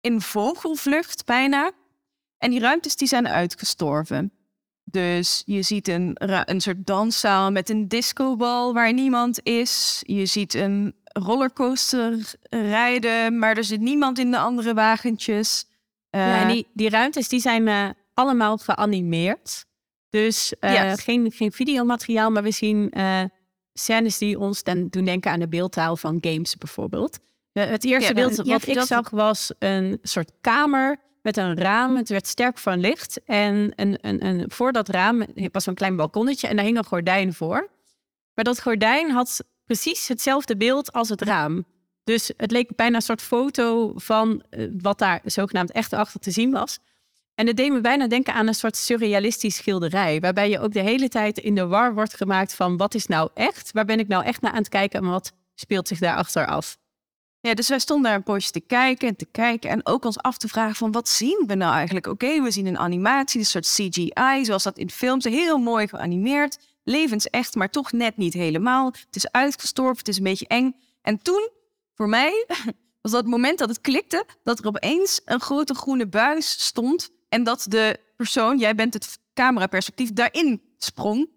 in 0.00 0.20
vogelvlucht 0.20 1.24
bijna. 1.24 1.70
En 2.38 2.50
die 2.50 2.60
ruimtes 2.60 2.96
die 2.96 3.08
zijn 3.08 3.28
uitgestorven. 3.28 4.32
Dus 4.84 5.42
je 5.46 5.62
ziet 5.62 5.88
een, 5.88 6.16
een 6.44 6.60
soort 6.60 6.86
danszaal 6.86 7.50
met 7.50 7.68
een 7.68 7.88
discobal 7.88 8.74
waar 8.74 8.92
niemand 8.92 9.40
is. 9.42 10.02
Je 10.06 10.26
ziet 10.26 10.54
een 10.54 10.94
rollercoaster 11.04 12.34
rijden, 12.50 13.38
maar 13.38 13.56
er 13.56 13.64
zit 13.64 13.80
niemand 13.80 14.18
in 14.18 14.30
de 14.30 14.38
andere 14.38 14.74
wagentjes. 14.74 15.66
Ja, 16.10 16.40
en 16.40 16.48
die, 16.48 16.66
die 16.72 16.88
ruimtes 16.88 17.28
die 17.28 17.40
zijn 17.40 17.66
uh, 17.66 17.88
allemaal 18.14 18.58
geanimeerd. 18.58 19.66
Dus 20.10 20.52
yes. 20.60 21.02
geen, 21.02 21.32
geen 21.32 21.52
videomateriaal, 21.52 22.30
maar 22.30 22.42
we 22.42 22.50
zien 22.50 22.92
scènes 23.72 24.18
die 24.18 24.38
ons 24.38 24.62
dan 24.62 24.88
doen 24.88 25.04
denken 25.04 25.30
aan 25.30 25.40
de 25.40 25.48
beeldtaal 25.48 25.96
van 25.96 26.18
games 26.20 26.56
bijvoorbeeld. 26.56 27.18
het 27.52 27.84
eerste 27.84 28.08
ja, 28.08 28.14
beeld 28.14 28.36
wat 28.36 28.66
ik 28.66 28.80
zag 28.80 29.10
was 29.10 29.52
een 29.58 29.98
soort 30.02 30.32
kamer 30.40 30.96
met 31.22 31.36
een 31.36 31.56
raam. 31.56 31.96
Het 31.96 32.08
werd 32.08 32.26
sterk 32.26 32.58
van 32.58 32.78
licht. 32.78 33.20
En 33.24 33.72
een, 33.76 33.98
een, 34.00 34.26
een, 34.26 34.50
voor 34.50 34.72
dat 34.72 34.88
raam 34.88 35.26
was 35.52 35.64
zo'n 35.64 35.74
klein 35.74 35.96
balkonnetje 35.96 36.48
en 36.48 36.56
daar 36.56 36.64
hing 36.64 36.76
een 36.76 36.84
gordijn 36.84 37.34
voor. 37.34 37.70
Maar 38.34 38.44
dat 38.44 38.62
gordijn 38.62 39.10
had 39.10 39.44
precies 39.66 40.08
hetzelfde 40.08 40.56
beeld 40.56 40.92
als 40.92 41.08
het 41.08 41.22
raam. 41.22 41.64
Dus 42.08 42.30
het 42.36 42.50
leek 42.50 42.76
bijna 42.76 42.96
een 42.96 43.02
soort 43.02 43.22
foto 43.22 43.92
van 43.94 44.42
uh, 44.50 44.70
wat 44.80 44.98
daar 44.98 45.20
zogenaamd 45.24 45.72
echt 45.72 45.92
achter 45.92 46.20
te 46.20 46.30
zien 46.30 46.50
was. 46.50 46.78
En 47.34 47.46
het 47.46 47.56
deed 47.56 47.72
me 47.72 47.80
bijna 47.80 48.06
denken 48.06 48.34
aan 48.34 48.46
een 48.46 48.54
soort 48.54 48.76
surrealistisch 48.76 49.56
schilderij. 49.56 50.20
Waarbij 50.20 50.50
je 50.50 50.60
ook 50.60 50.72
de 50.72 50.80
hele 50.80 51.08
tijd 51.08 51.38
in 51.38 51.54
de 51.54 51.66
war 51.66 51.94
wordt 51.94 52.16
gemaakt 52.16 52.54
van 52.54 52.76
wat 52.76 52.94
is 52.94 53.06
nou 53.06 53.30
echt? 53.34 53.72
Waar 53.72 53.84
ben 53.84 53.98
ik 53.98 54.08
nou 54.08 54.24
echt 54.24 54.40
naar 54.40 54.50
aan 54.52 54.58
het 54.58 54.68
kijken 54.68 55.00
en 55.00 55.10
wat 55.10 55.32
speelt 55.54 55.88
zich 55.88 55.98
daarachter 55.98 56.46
af? 56.46 56.78
Ja, 57.40 57.54
dus 57.54 57.68
wij 57.68 57.78
stonden 57.78 58.06
daar 58.06 58.14
een 58.14 58.22
poosje 58.22 58.50
te 58.50 58.60
kijken 58.60 59.08
en 59.08 59.16
te 59.16 59.26
kijken 59.26 59.70
en 59.70 59.86
ook 59.86 60.04
ons 60.04 60.18
af 60.18 60.38
te 60.38 60.48
vragen 60.48 60.76
van 60.76 60.92
wat 60.92 61.08
zien 61.08 61.44
we 61.46 61.54
nou 61.54 61.74
eigenlijk? 61.74 62.06
Oké, 62.06 62.42
we 62.42 62.50
zien 62.50 62.66
een 62.66 62.78
animatie, 62.78 63.40
een 63.40 63.46
soort 63.46 63.66
CGI, 63.66 64.44
zoals 64.44 64.62
dat 64.62 64.78
in 64.78 64.90
films, 64.90 65.24
heel 65.24 65.58
mooi 65.58 65.88
geanimeerd, 65.88 66.58
levensecht, 66.84 67.54
maar 67.54 67.70
toch 67.70 67.92
net 67.92 68.16
niet 68.16 68.34
helemaal. 68.34 68.86
Het 68.86 69.16
is 69.16 69.30
uitgestorven, 69.30 69.98
het 69.98 70.08
is 70.08 70.16
een 70.16 70.24
beetje 70.24 70.46
eng. 70.46 70.74
En 71.02 71.18
toen, 71.22 71.48
voor 71.98 72.08
mij, 72.08 72.46
was 73.02 73.12
dat 73.12 73.20
het 73.20 73.30
moment 73.30 73.58
dat 73.58 73.68
het 73.68 73.80
klikte, 73.80 74.24
dat 74.44 74.58
er 74.58 74.66
opeens 74.66 75.20
een 75.24 75.40
grote 75.40 75.74
groene 75.74 76.06
buis 76.06 76.50
stond 76.50 77.10
en 77.28 77.42
dat 77.44 77.66
de 77.68 78.00
persoon, 78.16 78.58
jij 78.58 78.74
bent 78.74 78.94
het 78.94 79.18
cameraperspectief, 79.34 80.12
daarin 80.12 80.62
sprong. 80.76 81.28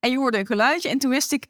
En 0.00 0.10
je 0.10 0.16
hoorde 0.16 0.38
een 0.38 0.46
geluidje 0.46 0.88
en 0.88 0.98
toen 0.98 1.10
wist 1.10 1.32
ik, 1.32 1.46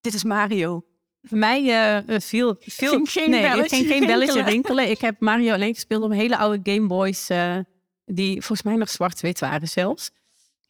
dit 0.00 0.14
is 0.14 0.24
Mario. 0.24 0.84
Voor 1.22 1.38
mij 1.38 1.60
eh, 1.60 2.20
viel, 2.20 2.56
viel 2.58 2.90
Ging 2.90 3.10
geen 3.10 3.30
nee, 3.30 3.42
belletje 3.42 3.76
ging 3.76 3.88
geen 3.88 4.06
belletje 4.06 4.32
rinkelen. 4.32 4.52
rinkelen. 4.52 4.90
Ik 4.90 5.00
heb 5.00 5.20
Mario 5.20 5.52
alleen 5.52 5.74
gespeeld 5.74 6.02
op 6.02 6.12
hele 6.12 6.36
oude 6.36 6.72
Game 6.72 6.86
Boys, 6.86 7.28
eh, 7.28 7.58
die 8.04 8.32
volgens 8.32 8.62
mij 8.62 8.76
nog 8.76 8.90
zwart-wit 8.90 9.40
waren 9.40 9.68
zelfs. 9.68 10.10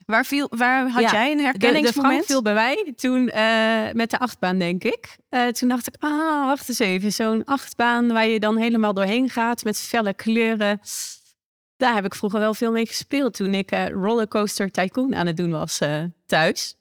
Waar, 0.07 0.25
viel, 0.25 0.47
waar 0.51 0.89
had 0.89 1.03
Ja, 1.03 1.13
jij 1.13 1.31
een 1.31 1.37
De, 1.37 1.43
de 1.43 1.49
herkenningsmoment? 1.49 2.13
Frank 2.15 2.25
viel 2.25 2.43
bij 2.43 2.55
mij 2.55 2.93
toen 2.97 3.29
eh, 3.29 3.93
met 3.93 4.11
de 4.11 4.19
achtbaan, 4.19 4.59
denk 4.59 4.85
ik. 4.85 5.17
Eh, 5.29 5.47
toen 5.47 5.69
dacht 5.69 5.87
ik, 5.87 5.95
ah, 5.99 6.47
wacht 6.47 6.69
eens 6.69 6.79
even. 6.79 7.13
Zo'n 7.13 7.45
achtbaan 7.45 8.09
waar 8.09 8.27
je 8.27 8.41
dan 8.41 8.57
helemaal 8.57 8.95
doorheen 8.95 9.31
gaat 9.31 9.65
met 9.65 9.79
felle 9.79 10.15
kleuren. 10.15 10.81
Daar 11.77 11.95
heb 11.95 12.05
ik 12.05 12.15
vroeger 12.15 12.41
wel 12.41 12.55
veel 12.55 12.73
mee 12.73 12.87
gespeeld 12.87 13.35
toen 13.35 13.55
ik 13.55 13.71
eh, 13.71 13.89
Rollercoaster 13.89 14.71
Tycoon 14.71 15.15
aan 15.15 15.27
het 15.27 15.37
doen 15.37 15.51
was 15.51 15.81
thuis. 16.27 16.77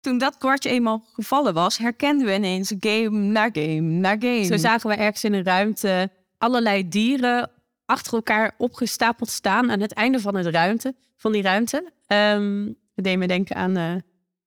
Toen 0.00 0.18
dat 0.18 0.38
kwartje 0.38 0.70
eenmaal 0.70 1.04
gevallen 1.12 1.54
was, 1.54 1.78
herkenden 1.78 2.26
we 2.26 2.34
ineens 2.34 2.74
game 2.80 3.18
na 3.18 3.48
game 3.52 3.80
na 3.80 4.10
game. 4.18 4.44
Zo 4.44 4.56
zagen 4.56 4.90
we 4.90 4.96
ergens 4.96 5.24
in 5.24 5.32
een 5.32 5.44
ruimte 5.44 6.10
allerlei 6.38 6.88
dieren 6.88 7.50
achter 7.86 8.14
elkaar 8.14 8.54
opgestapeld 8.58 9.30
staan 9.30 9.70
aan 9.70 9.80
het 9.80 9.92
einde 9.92 10.20
van, 10.20 10.34
het 10.34 10.46
ruimte, 10.46 10.94
van 11.16 11.32
die 11.32 11.42
ruimte. 11.42 11.92
Ehm 12.06 12.64
dat 12.94 13.04
deed 13.04 13.18
me 13.18 13.26
denken 13.26 13.56
aan 13.56 13.76
eh 13.76 13.94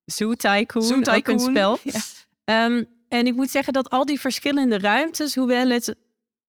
Zoo 0.04 0.34
Tycoon, 0.34 0.82
Zoo 0.82 0.96
ook 0.98 1.28
een 1.28 1.40
spel. 1.40 1.78
ja. 1.82 2.00
Ehm, 2.44 2.84
en 3.08 3.26
ik 3.26 3.34
moet 3.34 3.50
zeggen 3.50 3.72
dat 3.72 3.90
al 3.90 4.04
die 4.04 4.20
verschillende 4.20 4.78
ruimtes, 4.78 5.34
hoewel 5.34 5.68
het 5.68 5.94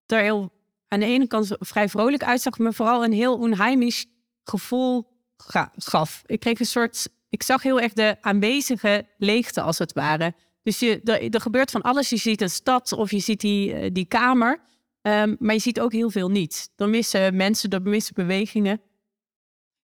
er 0.05 0.19
heel 0.21 0.51
aan 0.87 0.99
de 0.99 1.05
ene 1.05 1.27
kant 1.27 1.55
vrij 1.59 1.89
vrolijk 1.89 2.23
uitzag, 2.23 2.57
me 2.57 2.73
vooral 2.73 3.03
een 3.03 3.11
heel 3.13 3.37
onheimisch 3.37 4.05
gevoel 4.43 5.07
ga- 5.37 5.71
gaf. 5.75 6.23
Ik 6.25 6.39
kreeg 6.39 6.59
een 6.59 6.65
soort, 6.65 7.07
ik 7.29 7.43
zag 7.43 7.63
heel 7.63 7.79
erg 7.79 7.93
de 7.93 8.17
aanwezige 8.21 9.05
leegte 9.17 9.61
als 9.61 9.77
het 9.77 9.93
ware. 9.93 10.33
Dus 10.63 10.79
je, 10.79 11.01
er, 11.03 11.29
er 11.33 11.41
gebeurt 11.41 11.71
van 11.71 11.81
alles. 11.81 12.09
Je 12.09 12.17
ziet 12.17 12.41
een 12.41 12.49
stad 12.49 12.91
of 12.93 13.11
je 13.11 13.19
ziet 13.19 13.41
die, 13.41 13.73
eh, 13.73 13.89
die 13.93 14.05
kamer. 14.05 14.59
Ehm, 15.01 15.35
maar 15.39 15.53
je 15.55 15.61
ziet 15.61 15.79
ook 15.79 15.91
heel 15.91 16.09
veel 16.09 16.29
niet. 16.29 16.69
Er 16.75 16.89
missen 16.89 17.35
mensen, 17.35 17.69
er 17.69 17.81
missen 17.81 18.13
bewegingen. 18.15 18.81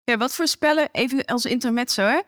Ja, 0.06 0.18
wat 0.18 0.36
voor 0.36 0.48
spellen, 0.48 0.90
even 0.92 1.26
als 1.26 1.46
intermezzo 1.46 2.02
hè? 2.02 2.20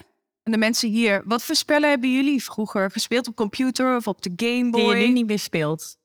En 0.44 0.52
de 0.52 0.58
mensen 0.58 0.90
hier, 0.90 1.22
wat 1.26 1.44
voor 1.44 1.56
spellen 1.56 1.90
hebben 1.90 2.12
jullie 2.12 2.44
vroeger 2.44 2.92
gespeeld 2.92 3.28
op 3.28 3.36
computer 3.36 3.96
of 3.96 4.08
op 4.08 4.22
de 4.22 4.32
Game 4.36 4.72
Die 4.72 4.82
je 4.82 4.94
nu 4.94 5.00
Boy? 5.02 5.12
niet 5.12 5.28
meer 5.28 5.40
speelt. 5.40 5.98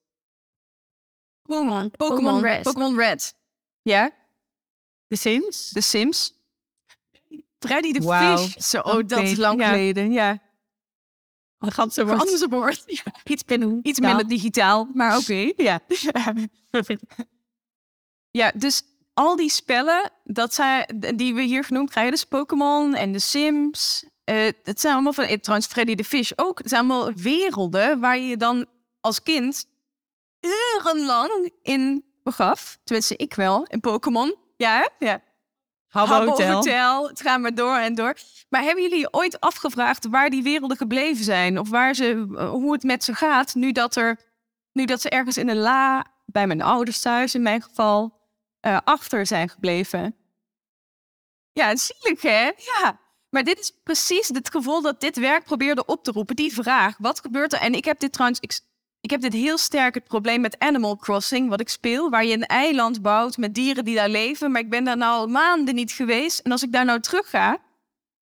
Pokémon. 1.43 1.91
Pokémon 1.91 1.91
Pokémon 1.91 2.43
Red. 2.43 2.63
Pokémon 2.63 2.97
Red. 2.97 3.35
Ja, 3.83 4.13
The 5.13 5.19
Sims? 5.19 5.73
The 5.73 5.81
Sims. 5.81 6.35
Freddy 7.59 7.93
de 7.93 8.01
Wauw. 8.01 8.37
Fish. 8.37 8.57
Zo, 8.57 8.81
oh, 8.81 9.07
dat 9.07 9.23
is 9.23 9.37
lang 9.37 9.61
ja. 9.61 9.69
geleden. 9.69 10.13
Ja. 10.13 10.43
Een 11.59 11.73
ganse 11.73 12.07
Voor 12.07 12.17
Ganzenbord. 12.17 12.83
Ja. 12.87 13.03
Iets 13.25 13.45
binnen. 13.45 13.81
Iets 13.83 14.01
minder 14.01 14.29
digitaal, 14.29 14.89
maar 14.95 15.17
oké. 15.17 15.53
Ja. 15.57 15.81
ja, 18.41 18.53
dus 18.55 18.83
al 19.15 19.37
die 19.37 19.51
spellen 19.51 20.11
dat 20.25 20.55
zijn, 20.55 20.87
die 21.17 21.35
we 21.35 21.43
hier 21.43 21.65
genoemd 21.65 21.91
krijgen, 21.91 22.13
dus 22.13 22.25
Pokémon 22.25 22.95
en 22.95 23.13
The 23.13 23.19
Sims. 23.19 24.05
eh, 24.25 24.49
het 24.63 24.81
zijn 24.81 24.93
allemaal 24.93 25.13
van, 25.13 25.25
eh, 25.25 25.39
trouwens 25.39 25.69
Freddy 25.71 25.95
the 25.95 26.05
Fish 26.05 26.31
ook. 26.37 26.59
Het 26.59 26.69
zijn 26.69 26.81
allemaal 26.81 27.13
werelden 27.13 28.01
waar 28.01 28.19
je 28.19 28.37
dan 28.37 28.67
als 29.01 29.23
kind 29.23 29.67
urenlang 30.41 31.51
in 31.63 32.05
begaf. 32.23 32.79
Tenminste, 32.85 33.17
ik 33.17 33.35
wel, 33.35 33.65
in 33.67 33.81
Pokémon. 33.81 34.35
Ja, 34.57 34.89
ja. 34.99 35.21
Habbo 35.89 36.31
Hotel. 36.31 36.55
Hotel. 36.55 37.09
Het 37.09 37.21
gaat 37.21 37.41
maar 37.41 37.55
door 37.55 37.77
en 37.77 37.95
door. 37.95 38.17
Maar 38.49 38.63
hebben 38.63 38.83
jullie 38.83 39.13
ooit 39.13 39.41
afgevraagd 39.41 40.07
waar 40.09 40.31
die 40.31 40.43
werelden 40.43 40.77
gebleven 40.77 41.25
zijn? 41.25 41.59
Of 41.59 41.69
waar 41.69 41.95
ze, 41.95 42.27
eh, 42.37 42.51
hoe 42.51 42.73
het 42.73 42.83
met 42.83 43.05
ze 43.05 43.15
gaat 43.15 43.55
nu 43.55 43.73
dat, 43.73 43.97
er, 43.97 44.21
nu 44.73 44.85
dat 44.85 45.01
ze 45.01 45.09
ergens 45.11 45.37
in 45.37 45.49
een 45.49 45.57
la, 45.59 46.07
bij 46.27 46.47
mijn 46.47 46.63
ouders 46.63 47.01
thuis 47.01 47.35
in 47.35 47.43
mijn 47.43 47.63
geval, 47.63 48.21
eh, 48.63 48.79
achter 48.85 49.27
zijn 49.27 49.49
gebleven? 49.49 50.17
Ja, 51.53 51.77
zielig 51.77 52.23
hè? 52.23 52.51
Ja. 52.57 53.01
Maar 53.31 53.45
dit 53.45 53.59
is 53.59 53.73
precies 53.83 54.29
het 54.29 54.51
gevoel 54.51 54.83
dat 54.83 55.01
dit 55.01 55.17
werk 55.17 55.45
probeerde 55.45 55.85
op 55.85 56.05
te 56.05 56.11
roepen. 56.11 56.37
Die 56.37 56.53
vraag, 56.53 56.97
wat 56.99 57.21
gebeurt 57.21 57.53
er? 57.53 57.61
En 57.61 57.75
ik 57.75 57.85
heb 57.85 57.99
dit 57.99 58.13
trouwens, 58.13 58.41
ik, 58.41 58.61
ik 59.01 59.11
heb 59.11 59.21
dit 59.21 59.33
heel 59.33 59.59
sterk 59.59 59.95
het 59.95 60.05
probleem 60.05 60.41
met 60.41 60.59
Animal 60.59 60.97
Crossing, 60.97 61.49
wat 61.49 61.61
ik 61.61 61.69
speel, 61.69 62.11
waar 62.11 62.25
je 62.25 62.35
een 62.35 62.47
eiland 62.47 63.03
bouwt 63.03 63.37
met 63.37 63.55
dieren 63.55 63.85
die 63.85 63.95
daar 63.95 64.09
leven. 64.09 64.51
Maar 64.51 64.61
ik 64.61 64.71
ben 64.71 64.85
daar 64.85 64.97
nou 64.97 65.13
al 65.13 65.27
maanden 65.27 65.75
niet 65.75 65.93
geweest. 65.93 66.39
En 66.39 66.53
als 66.53 66.63
ik 66.63 66.73
daar 66.73 66.85
nou 66.85 67.01
terug 67.01 67.31
ga, 67.31 67.59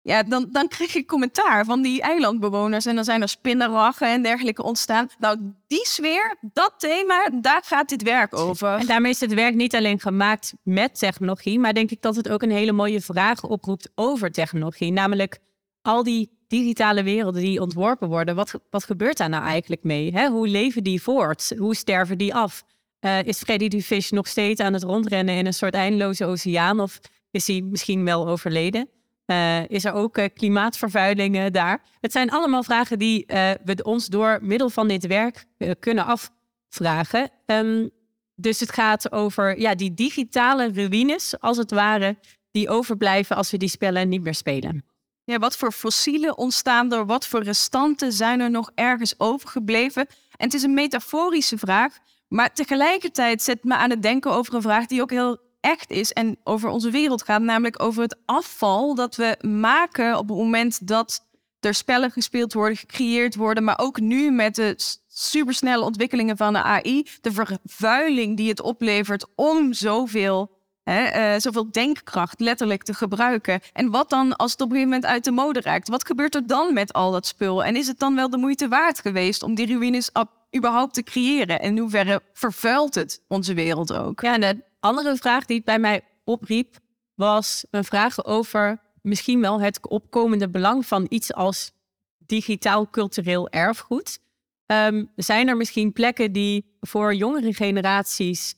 ja, 0.02 0.22
dan, 0.22 0.48
dan 0.50 0.68
krijg 0.68 0.94
ik 0.94 1.06
commentaar 1.06 1.64
van 1.64 1.82
die 1.82 2.02
eilandbewoners. 2.02 2.86
En 2.86 2.94
dan 2.94 3.04
zijn 3.04 3.22
er 3.22 3.28
spinnenraggen 3.28 4.08
en 4.08 4.22
dergelijke 4.22 4.62
ontstaan. 4.62 5.08
Nou, 5.18 5.38
die 5.66 5.86
sfeer, 5.86 6.36
dat 6.40 6.74
thema, 6.78 7.30
daar 7.40 7.62
gaat 7.64 7.88
dit 7.88 8.02
werk 8.02 8.36
over. 8.36 8.74
En 8.74 8.86
daarmee 8.86 9.10
is 9.10 9.20
het 9.20 9.34
werk 9.34 9.54
niet 9.54 9.74
alleen 9.74 10.00
gemaakt 10.00 10.54
met 10.62 10.98
technologie, 10.98 11.58
maar 11.58 11.74
denk 11.74 11.90
ik 11.90 12.02
dat 12.02 12.16
het 12.16 12.28
ook 12.28 12.42
een 12.42 12.50
hele 12.50 12.72
mooie 12.72 13.00
vraag 13.00 13.42
oproept 13.42 13.90
over 13.94 14.30
technologie. 14.30 14.92
Namelijk 14.92 15.38
al 15.82 16.02
die 16.02 16.30
digitale 16.48 17.02
werelden 17.02 17.42
die 17.42 17.60
ontworpen 17.60 18.08
worden, 18.08 18.34
wat, 18.34 18.60
wat 18.70 18.84
gebeurt 18.84 19.16
daar 19.16 19.28
nou 19.28 19.44
eigenlijk 19.44 19.84
mee? 19.84 20.12
Hè? 20.12 20.28
Hoe 20.28 20.48
leven 20.48 20.84
die 20.84 21.02
voort? 21.02 21.54
Hoe 21.58 21.74
sterven 21.74 22.18
die 22.18 22.34
af? 22.34 22.64
Eh, 22.98 23.22
is 23.22 23.38
Freddy 23.38 23.68
the 23.68 23.82
Fish 23.82 24.10
nog 24.10 24.28
steeds 24.28 24.60
aan 24.60 24.72
het 24.72 24.82
rondrennen 24.82 25.34
in 25.34 25.46
een 25.46 25.54
soort 25.54 25.74
eindeloze 25.74 26.24
oceaan 26.24 26.80
of 26.80 27.00
is 27.30 27.46
hij 27.46 27.60
misschien 27.60 28.04
wel 28.04 28.28
overleden? 28.28 28.88
Eh, 29.24 29.68
is 29.68 29.84
er 29.84 29.92
ook 29.92 30.16
eh, 30.16 30.28
klimaatvervuiling 30.34 31.50
daar? 31.50 31.82
Het 32.00 32.12
zijn 32.12 32.30
allemaal 32.30 32.62
vragen 32.62 32.98
die 32.98 33.26
eh, 33.26 33.50
we 33.64 33.82
ons 33.82 34.06
door 34.06 34.38
middel 34.42 34.70
van 34.70 34.88
dit 34.88 35.06
werk 35.06 35.44
kunnen 35.78 36.04
afvragen. 36.04 37.30
Ehm, 37.46 37.88
dus 38.34 38.60
het 38.60 38.72
gaat 38.72 39.12
over 39.12 39.60
ja, 39.60 39.74
die 39.74 39.94
digitale 39.94 40.70
ruïnes, 40.72 41.40
als 41.40 41.56
het 41.56 41.70
ware, 41.70 42.16
die 42.50 42.68
overblijven 42.68 43.36
als 43.36 43.50
we 43.50 43.56
die 43.56 43.68
spellen 43.68 44.08
niet 44.08 44.22
meer 44.22 44.34
spelen. 44.34 44.84
Ja, 45.24 45.38
wat 45.38 45.56
voor 45.56 45.72
fossielen 45.72 46.38
ontstaan 46.38 46.92
er? 46.92 47.06
Wat 47.06 47.26
voor 47.26 47.42
restanten 47.42 48.12
zijn 48.12 48.40
er 48.40 48.50
nog 48.50 48.70
ergens 48.74 49.14
overgebleven? 49.20 50.06
En 50.36 50.46
het 50.46 50.54
is 50.54 50.62
een 50.62 50.74
metaforische 50.74 51.58
vraag, 51.58 51.98
maar 52.28 52.54
tegelijkertijd 52.54 53.42
zet 53.42 53.64
me 53.64 53.74
aan 53.74 53.90
het 53.90 54.02
denken 54.02 54.32
over 54.32 54.54
een 54.54 54.62
vraag 54.62 54.86
die 54.86 55.02
ook 55.02 55.10
heel 55.10 55.38
echt 55.62 55.90
is 55.90 56.12
en 56.12 56.36
over 56.44 56.68
onze 56.68 56.90
wereld 56.90 57.22
gaat, 57.22 57.42
namelijk 57.42 57.82
over 57.82 58.02
het 58.02 58.16
afval 58.24 58.94
dat 58.94 59.16
we 59.16 59.36
maken 59.40 60.18
op 60.18 60.28
het 60.28 60.38
moment 60.38 60.86
dat 60.86 61.26
er 61.60 61.74
spellen 61.74 62.10
gespeeld 62.10 62.52
worden, 62.52 62.76
gecreëerd 62.76 63.34
worden, 63.34 63.64
maar 63.64 63.78
ook 63.78 64.00
nu 64.00 64.30
met 64.30 64.54
de 64.54 64.74
supersnelle 65.08 65.84
ontwikkelingen 65.84 66.36
van 66.36 66.52
de 66.52 66.62
AI, 66.62 67.06
de 67.20 67.32
vervuiling 67.32 68.36
die 68.36 68.48
het 68.48 68.62
oplevert 68.62 69.26
om 69.34 69.72
zoveel 69.72 70.60
Hè, 70.82 71.04
eh, 71.04 71.40
zoveel 71.40 71.70
denkkracht 71.70 72.40
letterlijk 72.40 72.82
te 72.82 72.94
gebruiken. 72.94 73.60
En 73.72 73.90
wat 73.90 74.10
dan 74.10 74.36
als 74.36 74.52
het 74.52 74.60
op 74.60 74.66
een 74.66 74.76
gegeven 74.76 74.94
moment 74.94 75.12
uit 75.12 75.24
de 75.24 75.30
mode 75.30 75.60
raakt? 75.60 75.88
Wat 75.88 76.06
gebeurt 76.06 76.34
er 76.34 76.46
dan 76.46 76.72
met 76.72 76.92
al 76.92 77.10
dat 77.10 77.26
spul? 77.26 77.64
En 77.64 77.76
is 77.76 77.86
het 77.86 77.98
dan 77.98 78.14
wel 78.14 78.30
de 78.30 78.36
moeite 78.36 78.68
waard 78.68 78.98
geweest 78.98 79.42
om 79.42 79.54
die 79.54 79.66
ruïnes 79.66 80.10
überhaupt 80.56 80.94
te 80.94 81.02
creëren? 81.02 81.60
En 81.60 81.68
in 81.68 81.78
hoeverre 81.78 82.22
vervuilt 82.32 82.94
het 82.94 83.22
onze 83.28 83.54
wereld 83.54 83.92
ook? 83.92 84.20
Ja, 84.20 84.38
de 84.38 84.62
andere 84.82 85.16
vraag 85.16 85.44
die 85.44 85.56
het 85.56 85.64
bij 85.64 85.78
mij 85.78 86.00
opriep, 86.24 86.78
was 87.14 87.64
een 87.70 87.84
vraag 87.84 88.24
over 88.24 88.80
misschien 89.02 89.40
wel 89.40 89.60
het 89.60 89.88
opkomende 89.88 90.48
belang 90.48 90.86
van 90.86 91.06
iets 91.08 91.32
als 91.32 91.72
digitaal 92.18 92.90
cultureel 92.90 93.48
erfgoed. 93.48 94.18
Ehm, 94.66 95.04
zijn 95.16 95.48
er 95.48 95.56
misschien 95.56 95.92
plekken 95.92 96.32
die 96.32 96.76
voor 96.80 97.14
jongere 97.14 97.54
generaties 97.54 98.54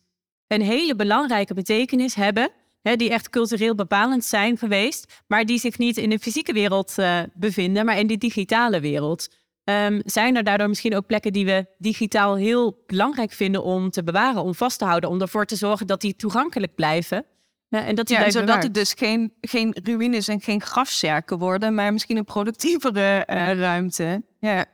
een 0.46 0.62
hele 0.62 0.96
belangrijke 0.96 1.54
betekenis 1.54 2.14
hebben, 2.14 2.50
hè, 2.82 2.96
die 2.96 3.10
echt 3.10 3.30
cultureel 3.30 3.74
bepalend 3.74 4.24
zijn 4.24 4.58
geweest, 4.58 5.22
maar 5.26 5.46
die 5.46 5.58
zich 5.58 5.78
niet 5.78 5.96
in 5.96 6.10
de 6.10 6.18
fysieke 6.18 6.52
wereld 6.52 6.98
eh, 6.98 7.20
bevinden, 7.34 7.84
maar 7.84 7.98
in 7.98 8.06
de 8.06 8.18
digitale 8.18 8.80
wereld? 8.80 9.28
Ehm, 9.64 10.00
zijn 10.04 10.36
er 10.36 10.44
daardoor 10.44 10.68
misschien 10.68 10.96
ook 10.96 11.06
plekken 11.06 11.32
die 11.32 11.46
we 11.46 11.66
digitaal 11.78 12.36
heel 12.36 12.82
belangrijk 12.86 13.32
vinden 13.32 13.62
om 13.62 13.90
te 13.90 14.04
bewaren, 14.04 14.42
om 14.42 14.54
vast 14.54 14.78
te 14.78 14.84
houden, 14.84 15.10
om 15.10 15.20
ervoor 15.20 15.44
te 15.44 15.56
zorgen 15.56 15.86
dat 15.86 16.00
die 16.00 16.16
toegankelijk 16.16 16.74
blijven? 16.74 17.24
En 17.68 17.94
dat 17.94 18.06
die 18.06 18.16
Ja, 18.16 18.30
zodat 18.30 18.46
bewaard. 18.46 18.62
het 18.62 18.74
dus 18.74 18.92
geen, 18.92 19.32
geen 19.40 19.76
ruïnes 19.82 20.28
en 20.28 20.40
geen 20.40 20.60
grafzerken 20.60 21.38
worden, 21.38 21.74
maar 21.74 21.92
misschien 21.92 22.16
een 22.16 22.24
productievere 22.24 23.24
eh, 23.24 23.58
ruimte. 23.58 24.22
Ja. 24.38 24.64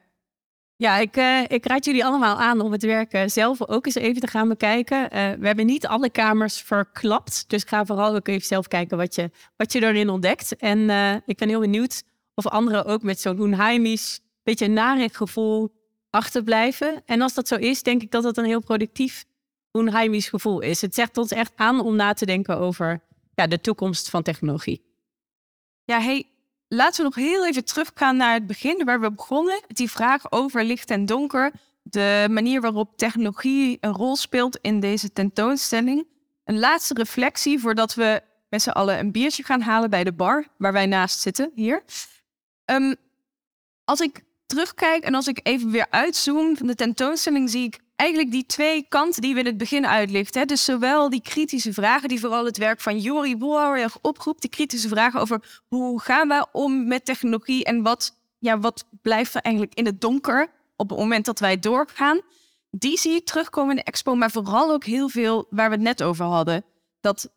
Ja, 0.76 0.98
ik, 0.98 1.16
eh, 1.16 1.42
ik 1.46 1.66
raad 1.66 1.85
jullie 1.85 2.05
allemaal 2.05 2.37
aan 2.38 2.61
om 2.61 2.72
het 2.72 2.83
werk 2.83 3.12
eh, 3.12 3.22
zelf 3.26 3.68
ook 3.68 3.87
eens 3.87 3.94
even 3.94 4.20
te 4.20 4.26
gaan 4.26 4.48
bekijken. 4.48 5.09
We 5.40 5.46
hebben 5.46 5.66
niet 5.66 5.87
alle 5.87 6.11
kamers 6.11 6.61
verklapt, 6.61 7.44
dus 7.46 7.64
ga 7.64 7.85
vooral 7.85 8.14
ook 8.14 8.29
even 8.29 8.46
zelf 8.46 8.68
kijken 8.68 8.96
wat 8.96 9.14
je, 9.14 9.31
wat 9.57 9.72
je 9.72 9.83
erin 9.83 10.09
ontdekt. 10.09 10.57
En 10.57 10.90
ik 11.26 11.37
ben 11.37 11.48
heel 11.48 11.61
benieuwd 11.61 12.03
of 12.35 12.46
anderen 12.46 12.85
ook 12.85 13.03
met 13.03 13.20
zo'n 13.20 13.37
Hoenheimisch, 13.37 14.20
beetje 14.42 14.68
narig 14.68 15.16
gevoel 15.16 15.72
achterblijven. 16.11 17.03
En 17.07 17.20
als 17.20 17.35
dat 17.35 17.48
zo 17.48 17.57
is, 17.57 17.83
denk 17.83 18.03
ik 18.03 18.11
dat 18.11 18.24
het 18.24 18.37
een 18.37 18.44
heel 18.44 18.61
productief 18.62 19.24
Hoenheimisch 19.70 20.29
gevoel 20.29 20.61
is. 20.61 20.81
Het 20.81 20.94
zegt 20.94 21.16
ons 21.16 21.31
echt 21.31 21.53
aan 21.57 21.81
om 21.81 21.96
na 21.96 22.12
te 22.12 22.26
denken 22.26 22.59
over 22.59 23.00
ja, 23.35 23.46
de 23.46 23.61
toekomst 23.61 24.11
van 24.11 24.22
technologie. 24.22 24.85
Ja, 25.85 26.00
hey, 26.00 26.26
laten 26.68 26.96
we 26.96 27.03
nog 27.03 27.14
heel 27.14 27.46
even 27.46 27.64
teruggaan 27.64 28.16
naar 28.16 28.35
het 28.35 28.46
begin 28.46 28.85
waar 28.85 29.00
we 29.00 29.12
begonnen. 29.12 29.61
Die 29.66 29.90
vraag 29.90 30.33
over 30.33 30.64
licht 30.64 30.90
en 30.90 31.07
donker. 31.07 31.53
De 31.83 32.26
manier 32.31 32.61
waarop 32.61 32.96
technologie 32.96 33.79
een 33.81 33.92
rol 33.92 34.16
speelt 34.16 34.59
in 34.61 34.81
deze 34.81 35.12
tentoonstelling. 35.12 36.07
Een 36.44 36.59
laatste 36.59 36.94
reflectie 36.94 37.59
voordat 37.59 37.94
we 37.94 38.22
met 38.48 38.62
z'n 38.62 38.70
allen 38.70 38.98
een 38.98 39.12
biertje 39.12 39.42
gaan 39.42 39.61
halen 39.61 39.90
bij 39.90 40.05
de 40.05 40.12
bar 40.12 40.46
waar 40.59 40.72
wij 40.72 40.87
naast 40.87 41.20
zitten, 41.20 41.53
hier. 41.55 41.83
Ehm, 42.64 42.94
als 43.85 44.00
ik 44.00 44.22
terugkijk 44.50 45.04
en 45.04 45.14
als 45.14 45.26
ik 45.26 45.40
even 45.42 45.70
weer 45.70 45.86
uitzoom 45.90 46.56
van 46.56 46.66
de 46.66 46.74
tentoonstelling, 46.74 47.50
zie 47.50 47.64
ik 47.64 47.78
eigenlijk 47.96 48.30
die 48.30 48.46
twee 48.46 48.86
kanten 48.88 49.22
die 49.22 49.34
we 49.34 49.40
in 49.40 49.46
het 49.46 49.56
begin 49.56 49.86
uitlichten. 49.86 50.46
Dus 50.46 50.64
zowel 50.64 51.10
die 51.10 51.22
kritische 51.22 51.72
vragen, 51.72 52.08
die 52.08 52.20
vooral 52.20 52.44
het 52.44 52.56
werk 52.56 52.80
van 52.80 52.98
Jori 52.98 53.36
Boelhouwer 53.36 53.92
oproept, 54.00 54.40
die 54.40 54.50
kritische 54.50 54.88
vragen 54.88 55.20
over 55.20 55.62
hoe 55.68 56.00
gaan 56.00 56.28
we 56.28 56.46
om 56.52 56.86
met 56.86 57.04
technologie 57.04 57.64
en 57.64 57.82
wat, 57.82 58.16
ja, 58.38 58.58
wat 58.58 58.84
blijft 59.02 59.34
er 59.34 59.40
eigenlijk 59.40 59.74
in 59.74 59.86
het 59.86 60.00
donker 60.00 60.50
op 60.76 60.90
het 60.90 60.98
moment 60.98 61.24
dat 61.24 61.38
wij 61.38 61.58
doorgaan. 61.58 62.20
Die 62.70 62.98
zie 62.98 63.14
ik 63.14 63.26
terugkomen 63.26 63.70
in 63.70 63.76
de 63.76 63.82
expo, 63.82 64.14
maar 64.14 64.30
vooral 64.30 64.70
ook 64.72 64.84
heel 64.84 65.08
veel 65.08 65.46
waar 65.50 65.68
we 65.68 65.74
het 65.74 65.84
net 65.84 66.02
over 66.02 66.24
hadden. 66.24 66.64
Dat 67.00 67.30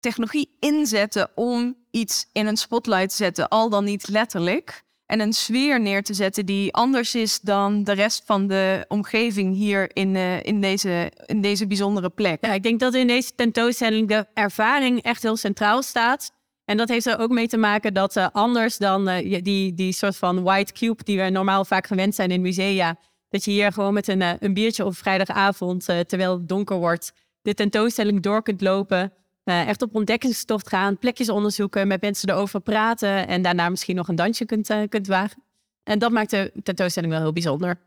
technologie 0.00 0.56
inzetten 0.60 1.30
om 1.34 1.76
iets 1.90 2.28
in 2.32 2.46
een 2.46 2.56
spotlight 2.56 3.08
te 3.08 3.16
zetten, 3.16 3.48
al 3.48 3.68
dan 3.68 3.84
niet 3.84 4.08
letterlijk. 4.08 4.82
En 5.10 5.20
een 5.20 5.32
sfeer 5.32 5.80
neer 5.80 6.02
te 6.02 6.14
zetten 6.14 6.46
die 6.46 6.72
anders 6.74 7.14
is 7.14 7.40
dan 7.40 7.84
de 7.84 7.92
rest 7.92 8.22
van 8.26 8.46
de 8.46 8.84
omgeving 8.88 9.54
hier 9.54 9.90
in, 9.92 10.16
eh, 10.16 10.42
in, 10.42 10.60
deze, 10.60 11.12
in 11.26 11.40
deze 11.40 11.66
bijzondere 11.66 12.10
plek. 12.10 12.44
Ja, 12.44 12.52
ik 12.52 12.62
denk 12.62 12.80
dat 12.80 12.94
in 12.94 13.06
deze 13.06 13.34
tentoonstelling 13.34 14.08
de 14.08 14.26
ervaring 14.34 15.02
echt 15.02 15.22
heel 15.22 15.36
centraal 15.36 15.82
staat. 15.82 16.32
En 16.64 16.76
dat 16.76 16.88
heeft 16.88 17.06
er 17.06 17.18
ook 17.18 17.30
mee 17.30 17.48
te 17.48 17.56
maken 17.56 17.94
dat 17.94 18.16
eh, 18.16 18.26
anders 18.32 18.76
dan 18.76 19.08
eh, 19.08 19.42
die, 19.42 19.74
die 19.74 19.92
soort 19.92 20.16
van 20.16 20.42
white 20.42 20.72
cube 20.72 21.04
die 21.04 21.20
we 21.20 21.30
normaal 21.30 21.64
vaak 21.64 21.86
gewend 21.86 22.14
zijn 22.14 22.30
in 22.30 22.40
musea, 22.40 22.96
dat 23.28 23.44
je 23.44 23.50
hier 23.50 23.72
gewoon 23.72 23.94
met 23.94 24.08
een, 24.08 24.22
een 24.44 24.54
biertje 24.54 24.84
op 24.84 24.96
vrijdagavond, 24.96 25.84
terwijl 25.84 26.32
het 26.32 26.48
donker 26.48 26.76
wordt, 26.76 27.12
de 27.42 27.54
tentoonstelling 27.54 28.22
door 28.22 28.42
kunt 28.42 28.60
lopen. 28.60 29.12
Eh, 29.44 29.68
echt 29.68 29.82
op 29.82 29.94
ontdekkingstocht 29.94 30.68
gaan, 30.68 30.98
plekjes 30.98 31.28
onderzoeken, 31.28 31.88
met 31.88 32.00
mensen 32.00 32.28
erover 32.28 32.60
praten 32.60 33.28
en 33.28 33.42
daarna 33.42 33.68
misschien 33.68 33.96
nog 33.96 34.08
een 34.08 34.14
dansje 34.14 34.44
kunt, 34.44 34.70
eh, 34.70 34.88
kunt 34.88 35.06
wagen. 35.06 35.42
En 35.82 35.98
dat 35.98 36.10
maakt 36.10 36.30
de 36.30 36.52
tentoonstelling 36.62 37.12
wel 37.12 37.22
heel 37.22 37.32
bijzonder. 37.32 37.80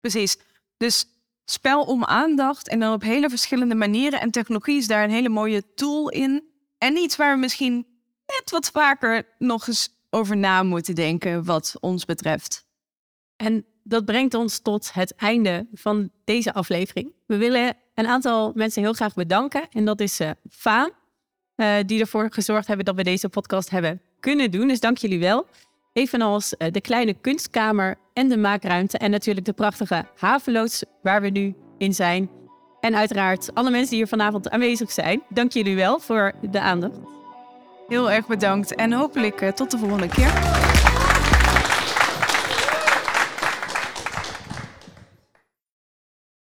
Precies. 0.00 0.38
Dus 0.76 1.06
spel 1.44 1.82
om 1.82 2.04
aandacht 2.04 2.68
en 2.68 2.80
dan 2.80 2.92
op 2.92 3.02
hele 3.02 3.28
verschillende 3.28 3.74
manieren. 3.74 4.20
En 4.20 4.30
technologie 4.30 4.76
is 4.76 4.86
daar 4.86 5.04
een 5.04 5.10
hele 5.10 5.28
mooie 5.28 5.74
tool 5.74 6.08
in. 6.08 6.44
En 6.78 6.96
iets 6.96 7.16
waar 7.16 7.34
we 7.34 7.40
misschien 7.40 7.86
net 8.26 8.50
wat 8.50 8.70
vaker 8.70 9.26
nog 9.38 9.68
eens 9.68 9.88
over 10.10 10.36
na 10.36 10.62
moeten 10.62 10.94
denken 10.94 11.44
wat 11.44 11.74
ons 11.80 12.04
betreft. 12.04 12.66
En 13.36 13.66
dat 13.88 14.04
brengt 14.04 14.34
ons 14.34 14.58
tot 14.58 14.92
het 14.92 15.14
einde 15.14 15.66
van 15.72 16.10
deze 16.24 16.54
aflevering. 16.54 17.12
We 17.26 17.36
willen 17.36 17.74
een 17.94 18.06
aantal 18.06 18.52
mensen 18.54 18.82
heel 18.82 18.92
graag 18.92 19.14
bedanken. 19.14 19.68
En 19.70 19.84
dat 19.84 20.00
is 20.00 20.20
eh 20.20 20.30
Faan, 20.50 20.90
eh, 21.54 21.74
die 21.86 22.00
ervoor 22.00 22.28
gezorgd 22.30 22.66
hebben 22.66 22.84
dat 22.84 22.94
we 22.94 23.02
deze 23.02 23.28
podcast 23.28 23.70
hebben 23.70 24.00
kunnen 24.20 24.50
doen. 24.50 24.68
Dus 24.68 24.80
dank 24.80 24.98
jullie 24.98 25.20
wel. 25.20 25.46
Evenals 25.92 26.56
eh, 26.56 26.72
de 26.72 26.80
kleine 26.80 27.14
kunstkamer 27.14 27.96
en 28.12 28.28
de 28.28 28.36
maakruimte. 28.36 28.98
En 28.98 29.10
natuurlijk 29.10 29.46
de 29.46 29.52
prachtige 29.52 30.04
havenloods 30.16 30.84
waar 31.02 31.20
we 31.20 31.28
nu 31.28 31.54
in 31.78 31.94
zijn. 31.94 32.30
En 32.80 32.96
uiteraard 32.96 33.54
alle 33.54 33.70
mensen 33.70 33.88
die 33.88 33.98
hier 33.98 34.08
vanavond 34.08 34.50
aanwezig 34.50 34.90
zijn. 34.92 35.22
Dank 35.28 35.52
jullie 35.52 35.76
wel 35.76 35.98
voor 35.98 36.32
de 36.50 36.60
aandacht. 36.60 36.98
Heel 37.88 38.10
erg 38.10 38.26
bedankt 38.26 38.74
en 38.74 38.92
hopelijk 38.92 39.50
tot 39.54 39.70
de 39.70 39.78
volgende 39.78 40.08
keer. 40.08 40.65